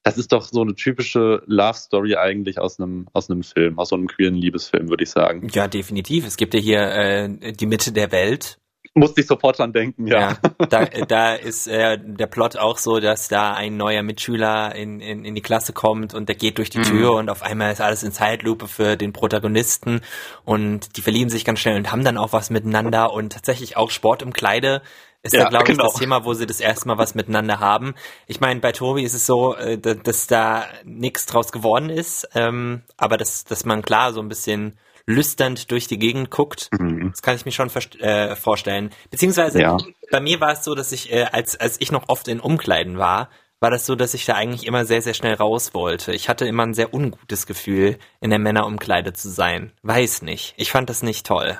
Das 0.02 0.18
ist 0.18 0.32
doch 0.32 0.42
so 0.42 0.60
eine 0.60 0.74
typische 0.74 1.42
Love 1.46 1.78
Story 1.78 2.16
eigentlich 2.16 2.58
aus 2.58 2.78
einem, 2.78 3.06
aus 3.14 3.30
einem 3.30 3.42
Film, 3.42 3.78
aus 3.78 3.88
so 3.88 3.96
einem 3.96 4.06
queeren 4.06 4.34
Liebesfilm, 4.34 4.90
würde 4.90 5.04
ich 5.04 5.10
sagen. 5.10 5.48
Ja, 5.52 5.66
definitiv. 5.66 6.26
Es 6.26 6.36
gibt 6.36 6.52
ja 6.52 6.60
hier 6.60 6.80
äh, 6.80 7.52
die 7.52 7.66
Mitte 7.66 7.92
der 7.92 8.12
Welt. 8.12 8.58
Musste 8.96 9.20
ich 9.22 9.26
sofort 9.26 9.58
dran 9.58 9.72
denken, 9.72 10.06
ja. 10.06 10.20
Ja, 10.20 10.38
da, 10.68 10.84
da 10.84 11.34
ist 11.34 11.66
äh, 11.66 11.98
der 12.00 12.26
Plot 12.28 12.56
auch 12.56 12.78
so, 12.78 13.00
dass 13.00 13.26
da 13.28 13.54
ein 13.54 13.76
neuer 13.76 14.02
Mitschüler 14.04 14.74
in, 14.74 15.00
in, 15.00 15.24
in 15.24 15.34
die 15.34 15.40
Klasse 15.42 15.72
kommt 15.72 16.14
und 16.14 16.28
der 16.28 16.36
geht 16.36 16.58
durch 16.58 16.70
die 16.70 16.80
Tür 16.80 17.14
und 17.14 17.28
auf 17.28 17.42
einmal 17.42 17.72
ist 17.72 17.80
alles 17.80 18.04
in 18.04 18.12
Zeitlupe 18.12 18.68
für 18.68 18.96
den 18.96 19.12
Protagonisten 19.12 20.00
und 20.44 20.96
die 20.96 21.02
verlieben 21.02 21.30
sich 21.30 21.44
ganz 21.44 21.58
schnell 21.58 21.76
und 21.76 21.90
haben 21.90 22.04
dann 22.04 22.18
auch 22.18 22.32
was 22.32 22.50
miteinander 22.50 23.12
und 23.12 23.32
tatsächlich 23.32 23.76
auch 23.76 23.90
Sport 23.90 24.22
im 24.22 24.32
Kleide 24.32 24.82
ist 25.22 25.32
Ja, 25.32 25.44
da, 25.44 25.48
glaube 25.48 25.64
genau. 25.64 25.86
ich, 25.86 25.92
das 25.92 26.00
Thema, 26.00 26.24
wo 26.24 26.34
sie 26.34 26.46
das 26.46 26.60
erste 26.60 26.86
Mal 26.86 26.98
was 26.98 27.14
miteinander 27.14 27.58
haben. 27.58 27.94
Ich 28.26 28.40
meine, 28.40 28.60
bei 28.60 28.72
Tobi 28.72 29.02
ist 29.02 29.14
es 29.14 29.26
so, 29.26 29.56
äh, 29.56 29.78
da- 29.78 29.94
dass 29.94 30.26
da 30.26 30.66
nichts 30.84 31.24
draus 31.26 31.50
geworden 31.50 31.88
ist, 31.90 32.28
ähm, 32.34 32.82
aber 32.98 33.16
dass, 33.16 33.44
dass 33.44 33.64
man 33.64 33.82
klar 33.82 34.12
so 34.12 34.20
ein 34.20 34.28
bisschen 34.28 34.78
lüsternd 35.06 35.70
durch 35.70 35.86
die 35.86 35.98
Gegend 35.98 36.30
guckt. 36.30 36.70
Das 36.70 37.22
kann 37.22 37.36
ich 37.36 37.44
mir 37.44 37.52
schon 37.52 37.70
äh, 38.00 38.36
vorstellen. 38.36 38.90
Beziehungsweise 39.10 39.60
Ja. 39.60 39.76
bei 40.10 40.20
mir 40.20 40.40
war 40.40 40.52
es 40.52 40.64
so, 40.64 40.74
dass 40.74 40.92
ich, 40.92 41.12
äh, 41.12 41.24
als, 41.24 41.56
als 41.56 41.80
ich 41.80 41.92
noch 41.92 42.08
oft 42.08 42.28
in 42.28 42.40
Umkleiden 42.40 42.98
war, 42.98 43.28
war 43.60 43.70
das 43.70 43.86
so, 43.86 43.94
dass 43.94 44.14
ich 44.14 44.26
da 44.26 44.34
eigentlich 44.34 44.66
immer 44.66 44.84
sehr, 44.84 45.00
sehr 45.00 45.14
schnell 45.14 45.34
raus 45.34 45.72
wollte. 45.74 46.12
Ich 46.12 46.28
hatte 46.28 46.46
immer 46.46 46.64
ein 46.64 46.74
sehr 46.74 46.92
ungutes 46.92 47.46
Gefühl, 47.46 47.98
in 48.20 48.30
der 48.30 48.38
Männerumkleide 48.38 49.12
zu 49.12 49.30
sein. 49.30 49.72
Weiß 49.82 50.22
nicht. 50.22 50.54
Ich 50.56 50.70
fand 50.70 50.90
das 50.90 51.02
nicht 51.02 51.26
toll. 51.26 51.58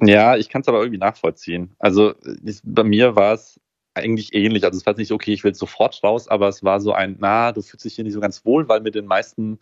Ja, 0.00 0.36
ich 0.36 0.48
kann 0.48 0.62
es 0.62 0.68
aber 0.68 0.78
irgendwie 0.78 0.98
nachvollziehen. 0.98 1.74
Also 1.78 2.14
ich, 2.44 2.60
bei 2.64 2.84
mir 2.84 3.14
war 3.16 3.34
es 3.34 3.60
eigentlich 3.94 4.34
ähnlich. 4.34 4.64
Also 4.64 4.78
es 4.78 4.86
war 4.86 4.96
nicht, 4.96 5.12
okay, 5.12 5.32
ich 5.32 5.44
will 5.44 5.54
sofort 5.54 6.02
raus, 6.02 6.28
aber 6.28 6.48
es 6.48 6.62
war 6.62 6.80
so 6.80 6.92
ein, 6.92 7.16
na, 7.18 7.52
du 7.52 7.62
fühlst 7.62 7.84
dich 7.84 7.94
hier 7.94 8.04
nicht 8.04 8.14
so 8.14 8.20
ganz 8.20 8.44
wohl, 8.44 8.68
weil 8.68 8.80
mit 8.80 8.94
den 8.94 9.06
meisten 9.06 9.58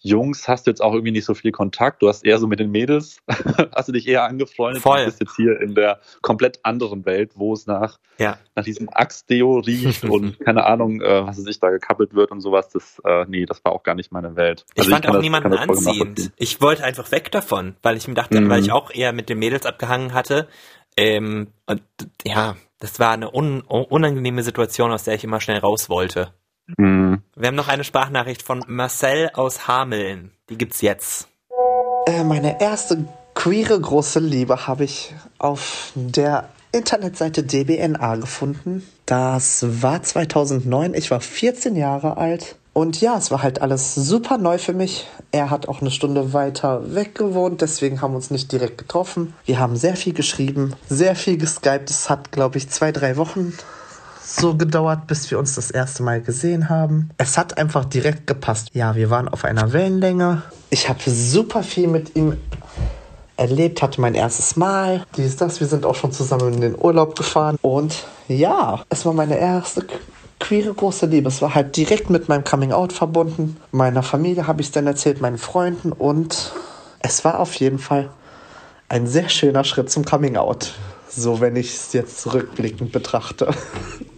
Jungs 0.00 0.46
hast 0.46 0.66
du 0.66 0.70
jetzt 0.70 0.80
auch 0.82 0.92
irgendwie 0.92 1.10
nicht 1.12 1.24
so 1.24 1.34
viel 1.34 1.52
Kontakt. 1.52 2.02
Du 2.02 2.08
hast 2.08 2.24
eher 2.24 2.38
so 2.38 2.46
mit 2.46 2.60
den 2.60 2.70
Mädels, 2.70 3.18
hast 3.74 3.88
du 3.88 3.92
dich 3.92 4.06
eher 4.06 4.24
angefreundet. 4.24 4.82
Voll. 4.82 4.98
Du 5.00 5.04
bist 5.06 5.20
jetzt 5.20 5.34
hier 5.36 5.60
in 5.60 5.74
der 5.74 6.00
komplett 6.22 6.60
anderen 6.64 7.04
Welt, 7.06 7.32
wo 7.34 7.52
es 7.54 7.66
nach, 7.66 7.98
Ja. 8.18 8.38
nach 8.54 8.64
diesem 8.64 8.88
Axe-Deo 8.92 9.58
riecht 9.60 10.04
und 10.08 10.38
keine 10.40 10.64
Ahnung, 10.64 11.00
äh, 11.00 11.26
was 11.26 11.36
sich 11.38 11.58
da 11.60 11.70
gekappelt 11.70 12.14
wird 12.14 12.30
und 12.30 12.40
sowas. 12.40 12.68
Das, 12.68 13.00
äh, 13.04 13.24
nee, 13.28 13.46
das 13.46 13.64
war 13.64 13.72
auch 13.72 13.82
gar 13.82 13.94
nicht 13.94 14.12
meine 14.12 14.36
Welt. 14.36 14.64
Ich 14.74 14.80
Also 14.80 14.90
fand 14.90 15.04
kann 15.04 15.10
auch 15.12 15.16
das- 15.16 15.22
niemanden 15.22 15.52
anziehend. 15.54 16.32
Ich 16.36 16.60
wollte 16.60 16.84
einfach 16.84 17.10
weg 17.10 17.32
davon, 17.32 17.74
weil 17.82 17.96
ich 17.96 18.06
mir 18.06 18.14
dachte, 18.14 18.40
Mhm. 18.40 18.48
weil 18.50 18.60
ich 18.60 18.72
auch 18.72 18.90
eher 18.90 19.12
mit 19.12 19.28
den 19.28 19.38
Mädels 19.38 19.66
abgehangen 19.66 20.12
hatte. 20.14 20.48
Ähm, 20.96 21.48
und 21.66 21.82
ja, 22.24 22.56
das 22.80 23.00
war 23.00 23.12
eine 23.12 23.34
un 23.34 23.60
unangenehme 23.62 24.42
Situation, 24.42 24.92
aus 24.92 25.04
der 25.04 25.14
ich 25.14 25.24
immer 25.24 25.40
schnell 25.40 25.58
raus 25.58 25.88
wollte. 25.90 26.32
Mhm. 26.76 27.22
Wir 27.34 27.48
haben 27.48 27.54
noch 27.54 27.68
eine 27.68 27.84
Sprachnachricht 27.84 28.42
von 28.42 28.64
Marcel 28.66 29.30
aus 29.34 29.68
Hameln. 29.68 30.32
Die 30.50 30.58
gibt's 30.58 30.80
jetzt. 30.80 31.28
Äh, 32.06 32.24
meine 32.24 32.60
erste 32.60 33.04
queere 33.34 33.80
große 33.80 34.20
Liebe 34.20 34.66
habe 34.66 34.84
ich 34.84 35.14
auf 35.38 35.92
der 35.94 36.48
Internetseite 36.72 37.42
DBNA 37.42 38.16
gefunden. 38.16 38.86
Das 39.06 39.64
war 39.82 40.02
2009. 40.02 40.94
Ich 40.94 41.10
war 41.10 41.20
14 41.20 41.76
Jahre 41.76 42.16
alt. 42.16 42.56
Und 42.72 43.00
ja, 43.00 43.16
es 43.16 43.30
war 43.30 43.42
halt 43.42 43.62
alles 43.62 43.94
super 43.94 44.36
neu 44.36 44.58
für 44.58 44.74
mich. 44.74 45.06
Er 45.30 45.48
hat 45.48 45.66
auch 45.66 45.80
eine 45.80 45.90
Stunde 45.90 46.34
weiter 46.34 46.94
weg 46.94 47.14
gewohnt, 47.14 47.62
deswegen 47.62 48.02
haben 48.02 48.12
wir 48.12 48.16
uns 48.16 48.30
nicht 48.30 48.52
direkt 48.52 48.76
getroffen. 48.76 49.32
Wir 49.46 49.58
haben 49.58 49.76
sehr 49.76 49.96
viel 49.96 50.12
geschrieben, 50.12 50.74
sehr 50.90 51.16
viel 51.16 51.38
geskypt. 51.38 51.88
Es 51.88 52.10
hat, 52.10 52.32
glaube 52.32 52.58
ich, 52.58 52.68
zwei, 52.68 52.92
drei 52.92 53.16
Wochen 53.16 53.54
so 54.28 54.56
gedauert, 54.56 55.06
bis 55.06 55.30
wir 55.30 55.38
uns 55.38 55.54
das 55.54 55.70
erste 55.70 56.02
Mal 56.02 56.20
gesehen 56.20 56.68
haben. 56.68 57.10
Es 57.16 57.38
hat 57.38 57.58
einfach 57.58 57.84
direkt 57.84 58.26
gepasst. 58.26 58.70
Ja, 58.74 58.96
wir 58.96 59.08
waren 59.08 59.28
auf 59.28 59.44
einer 59.44 59.72
Wellenlänge. 59.72 60.42
Ich 60.70 60.88
habe 60.88 60.98
super 61.06 61.62
viel 61.62 61.86
mit 61.86 62.16
ihm 62.16 62.36
erlebt, 63.36 63.82
hatte 63.82 64.00
mein 64.00 64.14
erstes 64.16 64.56
Mal. 64.56 65.04
Dies, 65.16 65.36
das, 65.36 65.60
wir 65.60 65.66
sind 65.68 65.86
auch 65.86 65.94
schon 65.94 66.10
zusammen 66.10 66.54
in 66.54 66.60
den 66.60 66.74
Urlaub 66.76 67.14
gefahren. 67.16 67.56
Und 67.62 68.04
ja, 68.26 68.82
es 68.88 69.06
war 69.06 69.12
meine 69.12 69.38
erste 69.38 69.82
qu- 69.82 69.98
queere 70.40 70.74
große 70.74 71.06
Liebe. 71.06 71.28
Es 71.28 71.40
war 71.40 71.54
halt 71.54 71.76
direkt 71.76 72.10
mit 72.10 72.28
meinem 72.28 72.42
Coming 72.42 72.72
Out 72.72 72.92
verbunden. 72.92 73.58
Meiner 73.70 74.02
Familie 74.02 74.46
habe 74.48 74.60
ich 74.60 74.68
es 74.68 74.72
dann 74.72 74.86
erzählt, 74.88 75.20
meinen 75.20 75.38
Freunden. 75.38 75.92
Und 75.92 76.52
es 76.98 77.24
war 77.24 77.38
auf 77.38 77.54
jeden 77.54 77.78
Fall 77.78 78.10
ein 78.88 79.06
sehr 79.06 79.28
schöner 79.28 79.62
Schritt 79.62 79.88
zum 79.90 80.04
Coming 80.04 80.36
Out. 80.36 80.72
So, 81.08 81.40
wenn 81.40 81.54
ich 81.56 81.74
es 81.74 81.92
jetzt 81.92 82.20
zurückblickend 82.22 82.90
betrachte. 82.90 83.50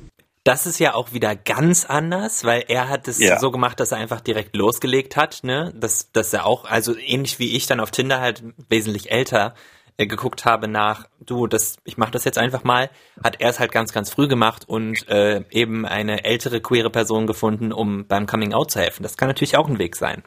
Das 0.49 0.65
ist 0.65 0.79
ja 0.79 0.95
auch 0.95 1.13
wieder 1.13 1.37
ganz 1.37 1.85
anders, 1.85 2.43
weil 2.43 2.65
er 2.69 2.89
hat 2.89 3.07
es 3.07 3.19
Ja. 3.19 3.39
so 3.39 3.51
gemacht, 3.51 3.79
dass 3.81 3.93
er 3.93 3.99
einfach 3.99 4.23
direkt 4.23 4.57
losgelegt 4.57 5.15
hat, 5.15 5.41
ne? 5.43 5.75
Dass, 5.77 6.11
dass 6.13 6.33
er 6.33 6.47
auch, 6.47 6.65
also 6.65 6.97
ähnlich 6.97 7.39
wie 7.39 7.55
ich 7.55 7.67
dann 7.67 7.81
auf 7.81 7.91
Tinder 7.91 8.21
halt 8.21 8.43
wesentlich 8.71 9.11
älter 9.11 9.55
äh, 9.99 10.07
geguckt 10.07 10.47
habe 10.47 10.67
nach, 10.67 11.07
du, 11.21 11.47
das, 11.49 11.77
ich 11.85 11.99
mach 11.99 12.09
das 12.09 12.25
jetzt 12.25 12.39
einfach 12.39 12.65
mal, 12.65 12.89
hat 13.23 13.43
er 13.43 13.51
es 13.51 13.61
halt 13.61 13.73
ganz, 13.73 13.93
ganz 13.93 14.09
früh 14.09 14.27
gemacht 14.27 14.67
und 14.67 15.07
äh, 15.11 15.45
eben 15.51 15.85
eine 15.85 16.25
ältere 16.25 16.63
queere 16.63 16.89
Person 16.89 17.27
gefunden, 17.27 17.71
um 17.71 18.07
beim 18.07 18.25
Coming 18.25 18.55
Out 18.55 18.71
zu 18.71 18.81
helfen. 18.81 19.03
Das 19.03 19.19
kann 19.19 19.29
natürlich 19.29 19.59
auch 19.59 19.69
ein 19.69 19.79
Weg 19.79 19.97
sein. 19.97 20.23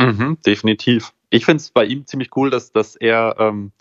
Mhm, 0.00 0.38
definitiv. 0.46 1.12
Ich 1.28 1.44
finde 1.44 1.60
es 1.60 1.70
bei 1.72 1.84
ihm 1.84 2.06
ziemlich 2.06 2.30
cool, 2.36 2.48
dass, 2.48 2.72
dass 2.72 2.96
er, 2.96 3.36
ähm, 3.38 3.72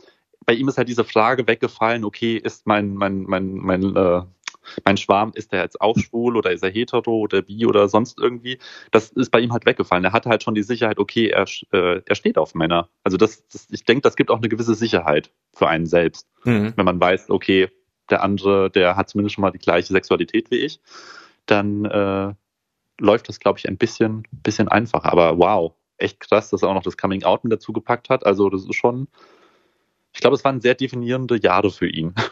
bei 0.46 0.54
ihm 0.54 0.68
ist 0.68 0.78
halt 0.78 0.90
diese 0.90 1.06
Frage 1.06 1.48
weggefallen, 1.48 2.04
okay, 2.04 2.36
ist 2.36 2.68
mein, 2.68 2.96
mein, 2.96 3.24
mein, 3.24 3.54
mein, 3.54 3.96
äh, 3.96 4.22
mein 4.86 4.98
Schwarm, 4.98 5.32
ist 5.36 5.52
der 5.52 5.62
jetzt 5.62 5.82
auch 5.82 5.98
schwul 5.98 6.38
oder 6.38 6.52
ist 6.52 6.64
er 6.64 6.70
hetero 6.70 7.18
oder 7.18 7.42
bi 7.42 7.66
oder 7.66 7.88
sonst 7.88 8.20
irgendwie? 8.20 8.60
Das 8.92 9.10
ist 9.10 9.32
bei 9.32 9.40
ihm 9.40 9.54
halt 9.54 9.66
weggefallen. 9.66 10.04
Er 10.04 10.14
hatte 10.14 10.30
halt 10.30 10.44
schon 10.44 10.56
die 10.56 10.64
Sicherheit, 10.64 11.00
okay, 11.00 11.28
er, 11.28 11.46
äh, 11.72 12.02
er 12.06 12.16
steht 12.16 12.38
auf 12.38 12.56
Männer. 12.56 12.90
Also 13.04 13.18
das, 13.18 13.48
das 13.48 13.68
ich 13.70 13.84
denke, 13.84 14.02
das 14.02 14.16
gibt 14.16 14.30
auch 14.30 14.38
eine 14.38 14.50
gewisse 14.50 14.76
Sicherheit 14.76 15.32
für 15.54 15.68
einen 15.68 15.86
selbst, 15.86 16.28
Mhm. 16.44 16.74
wenn 16.76 16.86
man 16.86 17.00
weiß, 17.00 17.30
okay, 17.30 17.70
der 18.10 18.24
andere, 18.24 18.70
der 18.70 18.96
hat 18.96 19.10
zumindest 19.10 19.36
schon 19.36 19.42
mal 19.42 19.52
die 19.52 19.58
gleiche 19.58 19.92
Sexualität 19.92 20.50
wie 20.52 20.58
ich, 20.58 20.80
dann 21.46 21.86
äh, 21.86 22.34
läuft 23.00 23.30
das, 23.30 23.40
glaube 23.40 23.60
ich, 23.60 23.68
ein 23.68 23.78
bisschen, 23.78 24.24
bisschen 24.44 24.68
einfacher. 24.68 25.12
Aber 25.12 25.38
wow, 25.38 25.74
echt 25.98 26.20
krass, 26.20 26.50
dass 26.50 26.64
er 26.64 26.70
auch 26.70 26.74
noch 26.74 26.84
das 26.84 26.98
Coming 26.98 27.24
Out 27.24 27.44
mit 27.44 27.54
dazu 27.54 27.74
gepackt 27.74 28.10
hat. 28.10 28.26
Also 28.26 28.50
das 28.50 28.64
ist 28.64 28.76
schon, 28.76 29.08
ich 30.18 30.22
glaube, 30.22 30.36
es 30.36 30.44
waren 30.44 30.62
sehr 30.62 30.74
definierende 30.74 31.40
Jahre 31.40 31.70
für 31.70 31.88
ihn. 31.88 32.16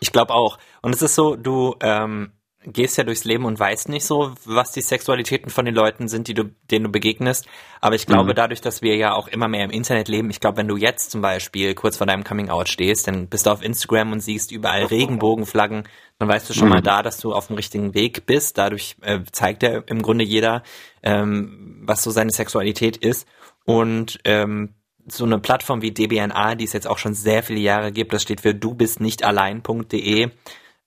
Ich 0.00 0.10
glaube 0.12 0.32
auch. 0.32 0.58
Und 0.80 0.94
es 0.94 1.02
ist 1.02 1.14
so, 1.14 1.36
du 1.36 1.74
ähm, 1.80 2.30
gehst 2.64 2.96
ja 2.96 3.04
durchs 3.04 3.24
Leben 3.24 3.44
und 3.44 3.58
weißt 3.60 3.88
nicht 3.90 4.04
so, 4.06 4.32
was 4.46 4.72
die 4.72 4.80
Sexualitäten 4.80 5.50
von 5.50 5.64
den 5.66 5.74
Leuten 5.74 6.08
sind, 6.08 6.28
die 6.28 6.34
du, 6.34 6.44
denen 6.70 6.86
du 6.86 6.90
begegnest. 6.90 7.46
Aber 7.82 7.94
ich 7.94 8.06
glaube, 8.06 8.30
Mhm. 8.30 8.36
dadurch, 8.36 8.60
dass 8.62 8.80
wir 8.82 8.96
ja 8.96 9.12
auch 9.14 9.28
immer 9.28 9.48
mehr 9.48 9.64
im 9.64 9.70
Internet 9.70 10.08
leben, 10.08 10.30
ich 10.30 10.40
glaube, 10.40 10.56
wenn 10.58 10.68
du 10.68 10.76
jetzt 10.76 11.10
zum 11.10 11.20
Beispiel 11.20 11.74
kurz 11.74 11.96
vor 11.98 12.06
deinem 12.06 12.24
Coming 12.24 12.48
Out 12.48 12.68
stehst, 12.68 13.06
dann 13.08 13.28
bist 13.28 13.46
du 13.46 13.50
auf 13.50 13.62
Instagram 13.62 14.12
und 14.12 14.20
siehst 14.20 14.50
überall 14.52 14.84
Regenbogenflaggen, 14.84 15.84
dann 16.18 16.28
weißt 16.28 16.48
du 16.48 16.54
schon 16.54 16.68
mal 16.70 16.80
Mhm. 16.80 16.84
da, 16.84 17.02
dass 17.02 17.18
du 17.18 17.34
auf 17.34 17.48
dem 17.48 17.56
richtigen 17.56 17.92
Weg 17.94 18.24
bist. 18.26 18.56
Dadurch 18.58 18.96
äh, 19.02 19.20
zeigt 19.32 19.62
ja 19.62 19.78
im 19.86 20.00
Grunde 20.02 20.24
jeder, 20.24 20.62
ähm, 21.02 21.82
was 21.84 22.02
so 22.02 22.10
seine 22.10 22.30
Sexualität 22.32 22.96
ist. 22.96 23.28
Und 23.64 24.18
ähm, 24.24 24.74
so 25.08 25.24
eine 25.24 25.38
Plattform 25.38 25.82
wie 25.82 25.92
DBNA, 25.92 26.54
die 26.56 26.64
es 26.64 26.72
jetzt 26.72 26.86
auch 26.86 26.98
schon 26.98 27.14
sehr 27.14 27.42
viele 27.42 27.60
Jahre 27.60 27.92
gibt, 27.92 28.12
das 28.12 28.22
steht 28.22 28.40
für 28.40 28.54
du 28.54 28.74
bist 28.74 29.00
nicht 29.00 29.24
allein.de. 29.24 30.30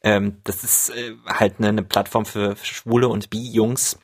Ähm, 0.01 0.37
das 0.43 0.63
ist 0.63 0.89
äh, 0.91 1.15
halt 1.27 1.55
eine, 1.59 1.69
eine 1.69 1.83
Plattform 1.83 2.25
für 2.25 2.55
Schwule 2.61 3.09
und 3.09 3.29
Bi-Jungs 3.29 3.99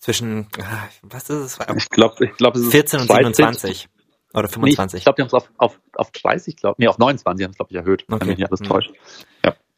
zwischen, 0.00 0.46
ah, 0.60 0.88
was 1.02 1.28
ist 1.28 1.58
es? 1.58 1.58
Ich 1.76 1.90
glaube, 1.90 2.24
ich 2.26 2.32
glaube, 2.36 2.58
es 2.58 2.66
ist 2.66 2.70
14 2.72 3.00
und 3.00 3.10
13. 3.10 3.34
27 3.34 3.88
oder 4.34 4.46
Nee, 4.46 4.52
25. 4.52 4.98
ich 4.98 5.04
glaube, 5.04 5.16
die 5.16 5.22
haben 5.22 5.26
es 5.28 5.34
auf, 5.34 5.50
auf, 5.58 5.80
auf 5.96 6.10
30, 6.12 6.56
glaube 6.56 6.76
nee, 6.78 6.86
auf 6.86 6.98
29 6.98 7.44
haben 7.44 7.50
es, 7.50 7.56
glaube 7.56 7.70
ich, 7.72 7.76
erhöht, 7.76 8.04
Okay. 8.08 8.20
wenn 8.20 8.28
mich 8.28 8.38
nicht 8.38 8.48
alles 8.48 8.60
Mhm. 8.60 8.64
täuscht. 8.66 8.90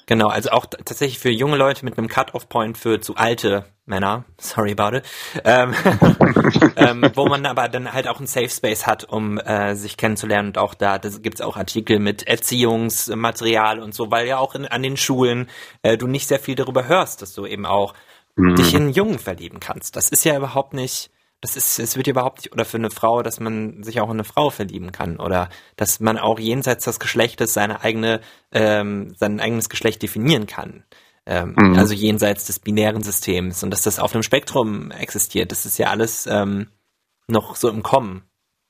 Genau, 0.07 0.29
also 0.29 0.51
auch 0.51 0.67
tatsächlich 0.67 1.19
für 1.19 1.31
junge 1.31 1.57
Leute 1.57 1.85
mit 1.85 1.97
einem 1.97 2.09
Cut-off-Point 2.09 2.79
für 2.79 3.01
zu 3.01 3.17
alte 3.17 3.65
Männer, 3.87 4.25
sorry 4.39 4.73
about 4.77 4.97
it, 4.97 5.05
ähm, 5.45 5.75
ähm, 6.77 7.11
wo 7.15 7.27
man 7.27 7.47
aber 7.47 7.69
dann 7.69 7.93
halt 7.93 8.09
auch 8.09 8.19
einen 8.19 8.27
Safe 8.27 8.49
Space 8.49 8.87
hat, 8.87 9.05
um 9.05 9.39
äh, 9.39 9.75
sich 9.75 9.97
kennenzulernen 9.97 10.49
und 10.49 10.59
auch 10.59 10.75
da 10.75 10.99
das 10.99 11.23
gibt's 11.23 11.41
auch 11.41 11.57
Artikel 11.57 11.99
mit 11.99 12.27
Erziehungsmaterial 12.27 13.81
und 13.81 13.95
so, 13.95 14.11
weil 14.11 14.27
ja 14.27 14.39
auch 14.39 14.55
in, 14.55 14.67
an 14.67 14.83
den 14.83 14.97
Schulen 14.97 15.49
äh, 15.83 15.97
du 15.97 16.07
nicht 16.07 16.29
sehr 16.29 16.41
viel 16.41 16.55
darüber 16.55 16.89
hörst, 16.89 17.23
dass 17.23 17.35
du 17.35 17.47
eben 17.47 17.67
auch 17.67 17.95
Mhm. 18.37 18.57
dich 18.57 18.75
in 18.75 18.91
Jungen 18.91 19.19
verlieben 19.19 19.61
kannst. 19.61 19.97
Das 19.97 20.09
ist 20.09 20.25
ja 20.25 20.37
überhaupt 20.37 20.73
nicht, 20.75 21.11
das 21.41 21.57
ist, 21.57 21.79
es 21.79 21.97
wird 21.97 22.07
ja 22.07 22.13
überhaupt 22.13 22.39
nicht, 22.39 22.53
oder 22.53 22.65
für 22.65 22.77
eine 22.77 22.91
Frau, 22.91 23.23
dass 23.23 23.41
man 23.41 23.83
sich 23.83 24.01
auch 24.01 24.09
in 24.09 24.17
eine 24.17 24.25
Frau 24.25 24.51
verlieben 24.51 24.93
kann 24.93 25.19
oder 25.19 25.49
dass 25.77 26.01
man 26.01 26.19
auch 26.19 26.39
jenseits 26.39 26.85
des 26.85 27.01
Geschlechtes 27.01 27.55
seine 27.55 27.83
eigene, 27.83 28.21
ähm, 28.53 29.15
sein 29.17 29.41
eigenes 29.41 29.69
Geschlecht 29.69 30.03
definieren 30.03 30.47
kann. 30.47 30.85
Ähm, 31.27 31.55
Mhm. 31.57 31.79
Also 31.79 31.95
jenseits 31.95 32.47
des 32.47 32.59
binären 32.59 33.03
Systems 33.03 33.63
und 33.63 33.71
dass 33.71 33.83
das 33.83 33.99
auf 33.99 34.15
einem 34.15 34.23
Spektrum 34.23 34.91
existiert. 34.91 35.53
Das 35.53 35.67
ist 35.67 35.79
ja 35.79 35.89
alles 35.89 36.27
ähm, 36.27 36.69
noch 37.27 37.57
so 37.57 37.69
im 37.69 37.83
Kommen. 37.83 38.25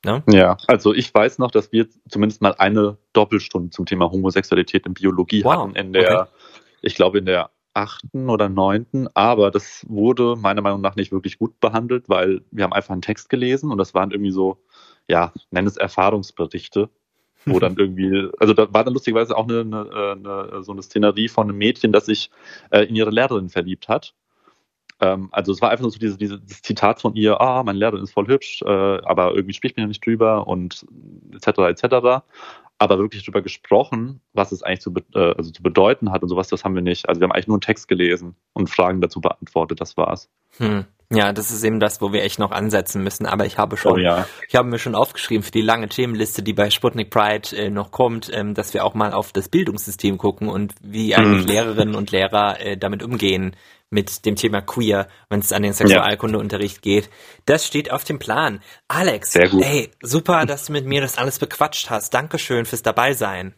Ne? 0.04 0.22
Ja, 0.30 0.56
also 0.66 0.94
ich 0.94 1.12
weiß 1.12 1.38
noch, 1.38 1.50
dass 1.50 1.72
wir 1.72 1.86
zumindest 2.08 2.40
mal 2.40 2.54
eine 2.54 2.96
Doppelstunde 3.12 3.70
zum 3.70 3.84
Thema 3.84 4.10
Homosexualität 4.10 4.86
in 4.86 4.94
Biologie 4.94 5.44
Wow, 5.44 5.52
hatten, 5.52 5.76
in 5.76 5.92
der, 5.92 6.22
okay. 6.22 6.30
ich 6.82 6.94
glaube 6.94 7.18
in 7.18 7.26
der 7.26 7.50
achten 7.74 8.28
oder 8.28 8.48
neunten, 8.48 9.08
aber 9.14 9.50
das 9.50 9.84
wurde 9.88 10.36
meiner 10.36 10.62
Meinung 10.62 10.80
nach 10.80 10.96
nicht 10.96 11.12
wirklich 11.12 11.38
gut 11.38 11.58
behandelt, 11.60 12.08
weil 12.08 12.42
wir 12.50 12.64
haben 12.64 12.72
einfach 12.72 12.92
einen 12.92 13.02
Text 13.02 13.28
gelesen 13.30 13.70
und 13.70 13.78
das 13.78 13.94
waren 13.94 14.10
irgendwie 14.10 14.32
so, 14.32 14.58
ja, 15.08 15.32
nenn 15.50 15.66
es 15.66 15.76
Erfahrungsberichte, 15.76 16.90
wo 17.46 17.58
dann 17.58 17.76
irgendwie, 17.78 18.28
also 18.38 18.54
da 18.54 18.72
war 18.72 18.84
dann 18.84 18.94
lustigerweise 18.94 19.36
auch 19.36 19.48
eine, 19.48 19.60
eine, 19.60 20.12
eine 20.12 20.62
so 20.62 20.72
eine 20.72 20.82
Szenerie 20.82 21.28
von 21.28 21.48
einem 21.48 21.58
Mädchen, 21.58 21.92
das 21.92 22.06
sich 22.06 22.30
äh, 22.70 22.82
in 22.84 22.96
ihre 22.96 23.10
Lehrerin 23.10 23.48
verliebt 23.48 23.88
hat. 23.88 24.14
Ähm, 25.00 25.28
also 25.32 25.52
es 25.52 25.62
war 25.62 25.70
einfach 25.70 25.82
nur 25.82 25.90
so 25.90 25.98
diese, 25.98 26.18
dieses 26.18 26.62
Zitat 26.62 27.00
von 27.00 27.14
ihr, 27.14 27.40
ah, 27.40 27.62
meine 27.62 27.78
Lehrerin 27.78 28.02
ist 28.02 28.12
voll 28.12 28.26
hübsch, 28.28 28.62
äh, 28.62 28.68
aber 28.68 29.34
irgendwie 29.34 29.54
spricht 29.54 29.76
mir 29.76 29.86
nicht 29.86 30.04
drüber 30.04 30.46
und 30.46 30.86
etc. 31.32 31.82
etc. 31.82 32.24
Aber 32.80 32.98
wirklich 32.98 33.22
drüber 33.24 33.42
gesprochen, 33.42 34.22
was 34.32 34.52
es 34.52 34.62
eigentlich 34.62 34.80
zu, 34.80 34.92
äh, 35.14 35.34
also 35.36 35.50
zu 35.50 35.62
bedeuten 35.62 36.10
hat 36.10 36.22
und 36.22 36.30
sowas, 36.30 36.48
das 36.48 36.64
haben 36.64 36.74
wir 36.74 36.82
nicht. 36.82 37.08
Also 37.08 37.20
wir 37.20 37.26
haben 37.26 37.32
eigentlich 37.32 37.46
nur 37.46 37.56
einen 37.56 37.60
Text 37.60 37.88
gelesen 37.88 38.36
und 38.54 38.70
Fragen 38.70 39.02
dazu 39.02 39.20
beantwortet, 39.20 39.82
das 39.82 39.98
war's. 39.98 40.30
Hm. 40.56 40.86
Ja, 41.12 41.32
das 41.32 41.50
ist 41.50 41.62
eben 41.62 41.78
das, 41.78 42.00
wo 42.00 42.12
wir 42.12 42.22
echt 42.22 42.38
noch 42.38 42.52
ansetzen 42.52 43.02
müssen. 43.02 43.26
Aber 43.26 43.44
ich 43.44 43.58
habe 43.58 43.76
schon 43.76 43.92
Oh 43.92 43.96
ja. 43.98 44.26
Ich 44.48 44.54
habe 44.54 44.68
mir 44.68 44.78
schon 44.78 44.94
aufgeschrieben 44.94 45.42
für 45.42 45.50
die 45.50 45.60
lange 45.60 45.88
Themenliste, 45.88 46.42
die 46.42 46.54
bei 46.54 46.70
Sputnik 46.70 47.10
Pride 47.10 47.54
äh, 47.54 47.68
noch 47.68 47.90
kommt, 47.90 48.30
ähm, 48.32 48.54
dass 48.54 48.72
wir 48.72 48.84
auch 48.84 48.94
mal 48.94 49.12
auf 49.12 49.32
das 49.32 49.50
Bildungssystem 49.50 50.16
gucken 50.16 50.48
und 50.48 50.74
wie 50.82 51.14
eigentlich 51.14 51.42
Mhm. 51.42 51.48
Lehrerinnen 51.48 51.94
und 51.94 52.12
Lehrer 52.12 52.60
äh, 52.60 52.78
damit 52.78 53.02
umgehen 53.02 53.56
mit 53.90 54.24
dem 54.24 54.36
Thema 54.36 54.62
Queer, 54.62 55.08
wenn 55.28 55.40
es 55.40 55.52
an 55.52 55.62
den 55.62 55.72
Sexualkundeunterricht 55.72 56.80
geht. 56.80 57.10
Das 57.44 57.66
steht 57.66 57.90
auf 57.90 58.04
dem 58.04 58.18
Plan. 58.18 58.62
Alex, 58.88 59.34
ey, 59.34 59.90
super, 60.00 60.46
dass 60.46 60.66
du 60.66 60.72
mit 60.72 60.86
mir 60.86 61.00
das 61.00 61.18
alles 61.18 61.38
bequatscht 61.38 61.90
hast. 61.90 62.14
Dankeschön 62.14 62.64
fürs 62.64 62.82
Dabeisein. 62.82 63.54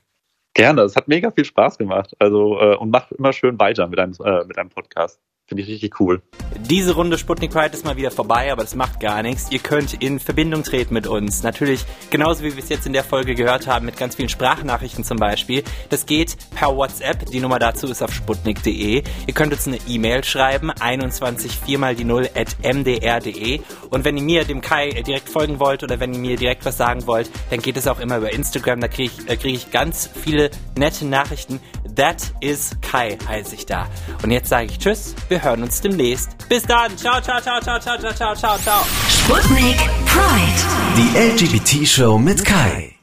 Gerne, 0.55 0.83
es 0.83 0.97
hat 0.97 1.09
mega 1.09 1.31
viel 1.31 1.45
Spaß 1.45 1.79
gemacht. 1.79 2.15
Also 2.19 2.59
äh, 2.61 2.77
und 2.77 2.91
mach 2.91 3.11
immer 3.13 3.33
schön 3.33 3.59
weiter 3.59 3.87
mit 3.87 3.99
deinem, 3.99 4.15
äh, 4.25 4.45
mit 4.45 4.57
deinem 4.57 4.71
Podcast. 4.71 5.21
Finde 5.53 5.65
ich 5.65 5.69
richtig 5.69 6.01
cool. 6.01 6.23
Diese 6.71 6.95
Runde 6.95 7.19
Sputnik 7.19 7.51
Pride 7.51 7.75
ist 7.75 7.85
mal 7.85 7.99
wieder 7.99 8.11
vorbei, 8.11 8.51
aber 8.51 8.63
das 8.63 8.75
macht 8.75 9.01
gar 9.01 9.23
nichts. 9.23 9.49
Ihr 9.51 9.59
könnt 9.59 10.03
in 10.03 10.19
Verbindung 10.19 10.63
treten 10.63 10.95
mit 10.95 11.07
uns. 11.07 11.43
Natürlich, 11.43 11.85
genauso 12.09 12.43
wie 12.43 12.57
wir 12.57 12.63
es 12.63 12.71
jetzt 12.71 12.87
in 12.87 12.95
der 12.95 13.05
Folge 13.05 13.35
gehört 13.35 13.67
haben, 13.67 13.85
mit 13.85 13.99
ganz 13.99 14.15
vielen 14.15 14.31
Sprachnachrichten 14.31 15.05
zum 15.05 15.19
Beispiel. 15.19 15.63
Das 15.91 16.07
geht 16.07 16.39
per 16.55 16.75
WhatsApp. 16.75 17.27
Die 17.27 17.41
Nummer 17.41 17.59
dazu 17.59 17.87
ist 17.87 18.03
auf 18.03 18.15
sputnik.de. 18.15 19.03
Ihr 19.27 19.35
könnt 19.35 19.53
uns 19.53 19.67
eine 19.67 19.77
E-Mail 19.87 20.25
schreiben, 20.25 20.71
21 20.71 21.59
4 21.59 21.79
mal 21.79 21.95
die 21.95 22.05
0 22.05 22.31
at 22.35 22.57
mdr.de. 22.63 23.61
Und 23.91 24.07
wenn 24.07 24.17
ihr 24.17 24.23
mir, 24.23 24.45
dem 24.45 24.63
Kai, 24.63 24.89
direkt 25.07 25.29
folgen 25.29 25.61
wollt 25.61 25.83
oder 25.83 26.01
wenn 26.01 26.15
ihr 26.15 26.19
mir 26.19 26.37
direkt 26.39 26.65
was 26.65 26.79
sagen 26.79 27.07
wollt, 27.07 27.31
dann 27.51 27.61
geht 27.61 27.77
es 27.77 27.87
auch 27.87 28.01
immer 28.01 28.17
über 28.17 28.33
Instagram. 28.33 28.81
Da 28.81 28.89
kriege 28.89 29.13
ich, 29.15 29.31
äh, 29.31 29.37
krieg 29.37 29.55
ich 29.55 29.71
ganz 29.71 30.09
viele 30.25 30.51
nette 30.79 31.05
Nachrichten. 31.05 31.61
That 31.97 32.33
is 32.41 32.71
Kai 32.81 33.19
heiße 33.29 33.55
ich 33.55 33.67
da. 33.67 33.87
Und 34.23 34.31
jetzt 34.31 34.49
sage 34.49 34.67
ich 34.67 34.79
Tschüss. 34.79 35.15
Wir 35.29 35.42
wir 35.43 35.51
hören 35.51 35.63
uns 35.63 35.81
demnächst. 35.81 36.49
Bis 36.49 36.63
dann. 36.63 36.97
Ciao, 36.97 37.21
ciao, 37.21 37.41
ciao, 37.41 37.61
ciao, 37.61 37.79
ciao, 37.79 37.99
ciao, 37.99 38.35
ciao, 38.35 38.59
ciao. 38.59 38.85
Sputnik 39.09 39.79
Pride. 40.07 40.63
Die 40.97 41.19
LGBT-Show 41.19 42.19
mit 42.19 42.45
Kai. 42.45 43.02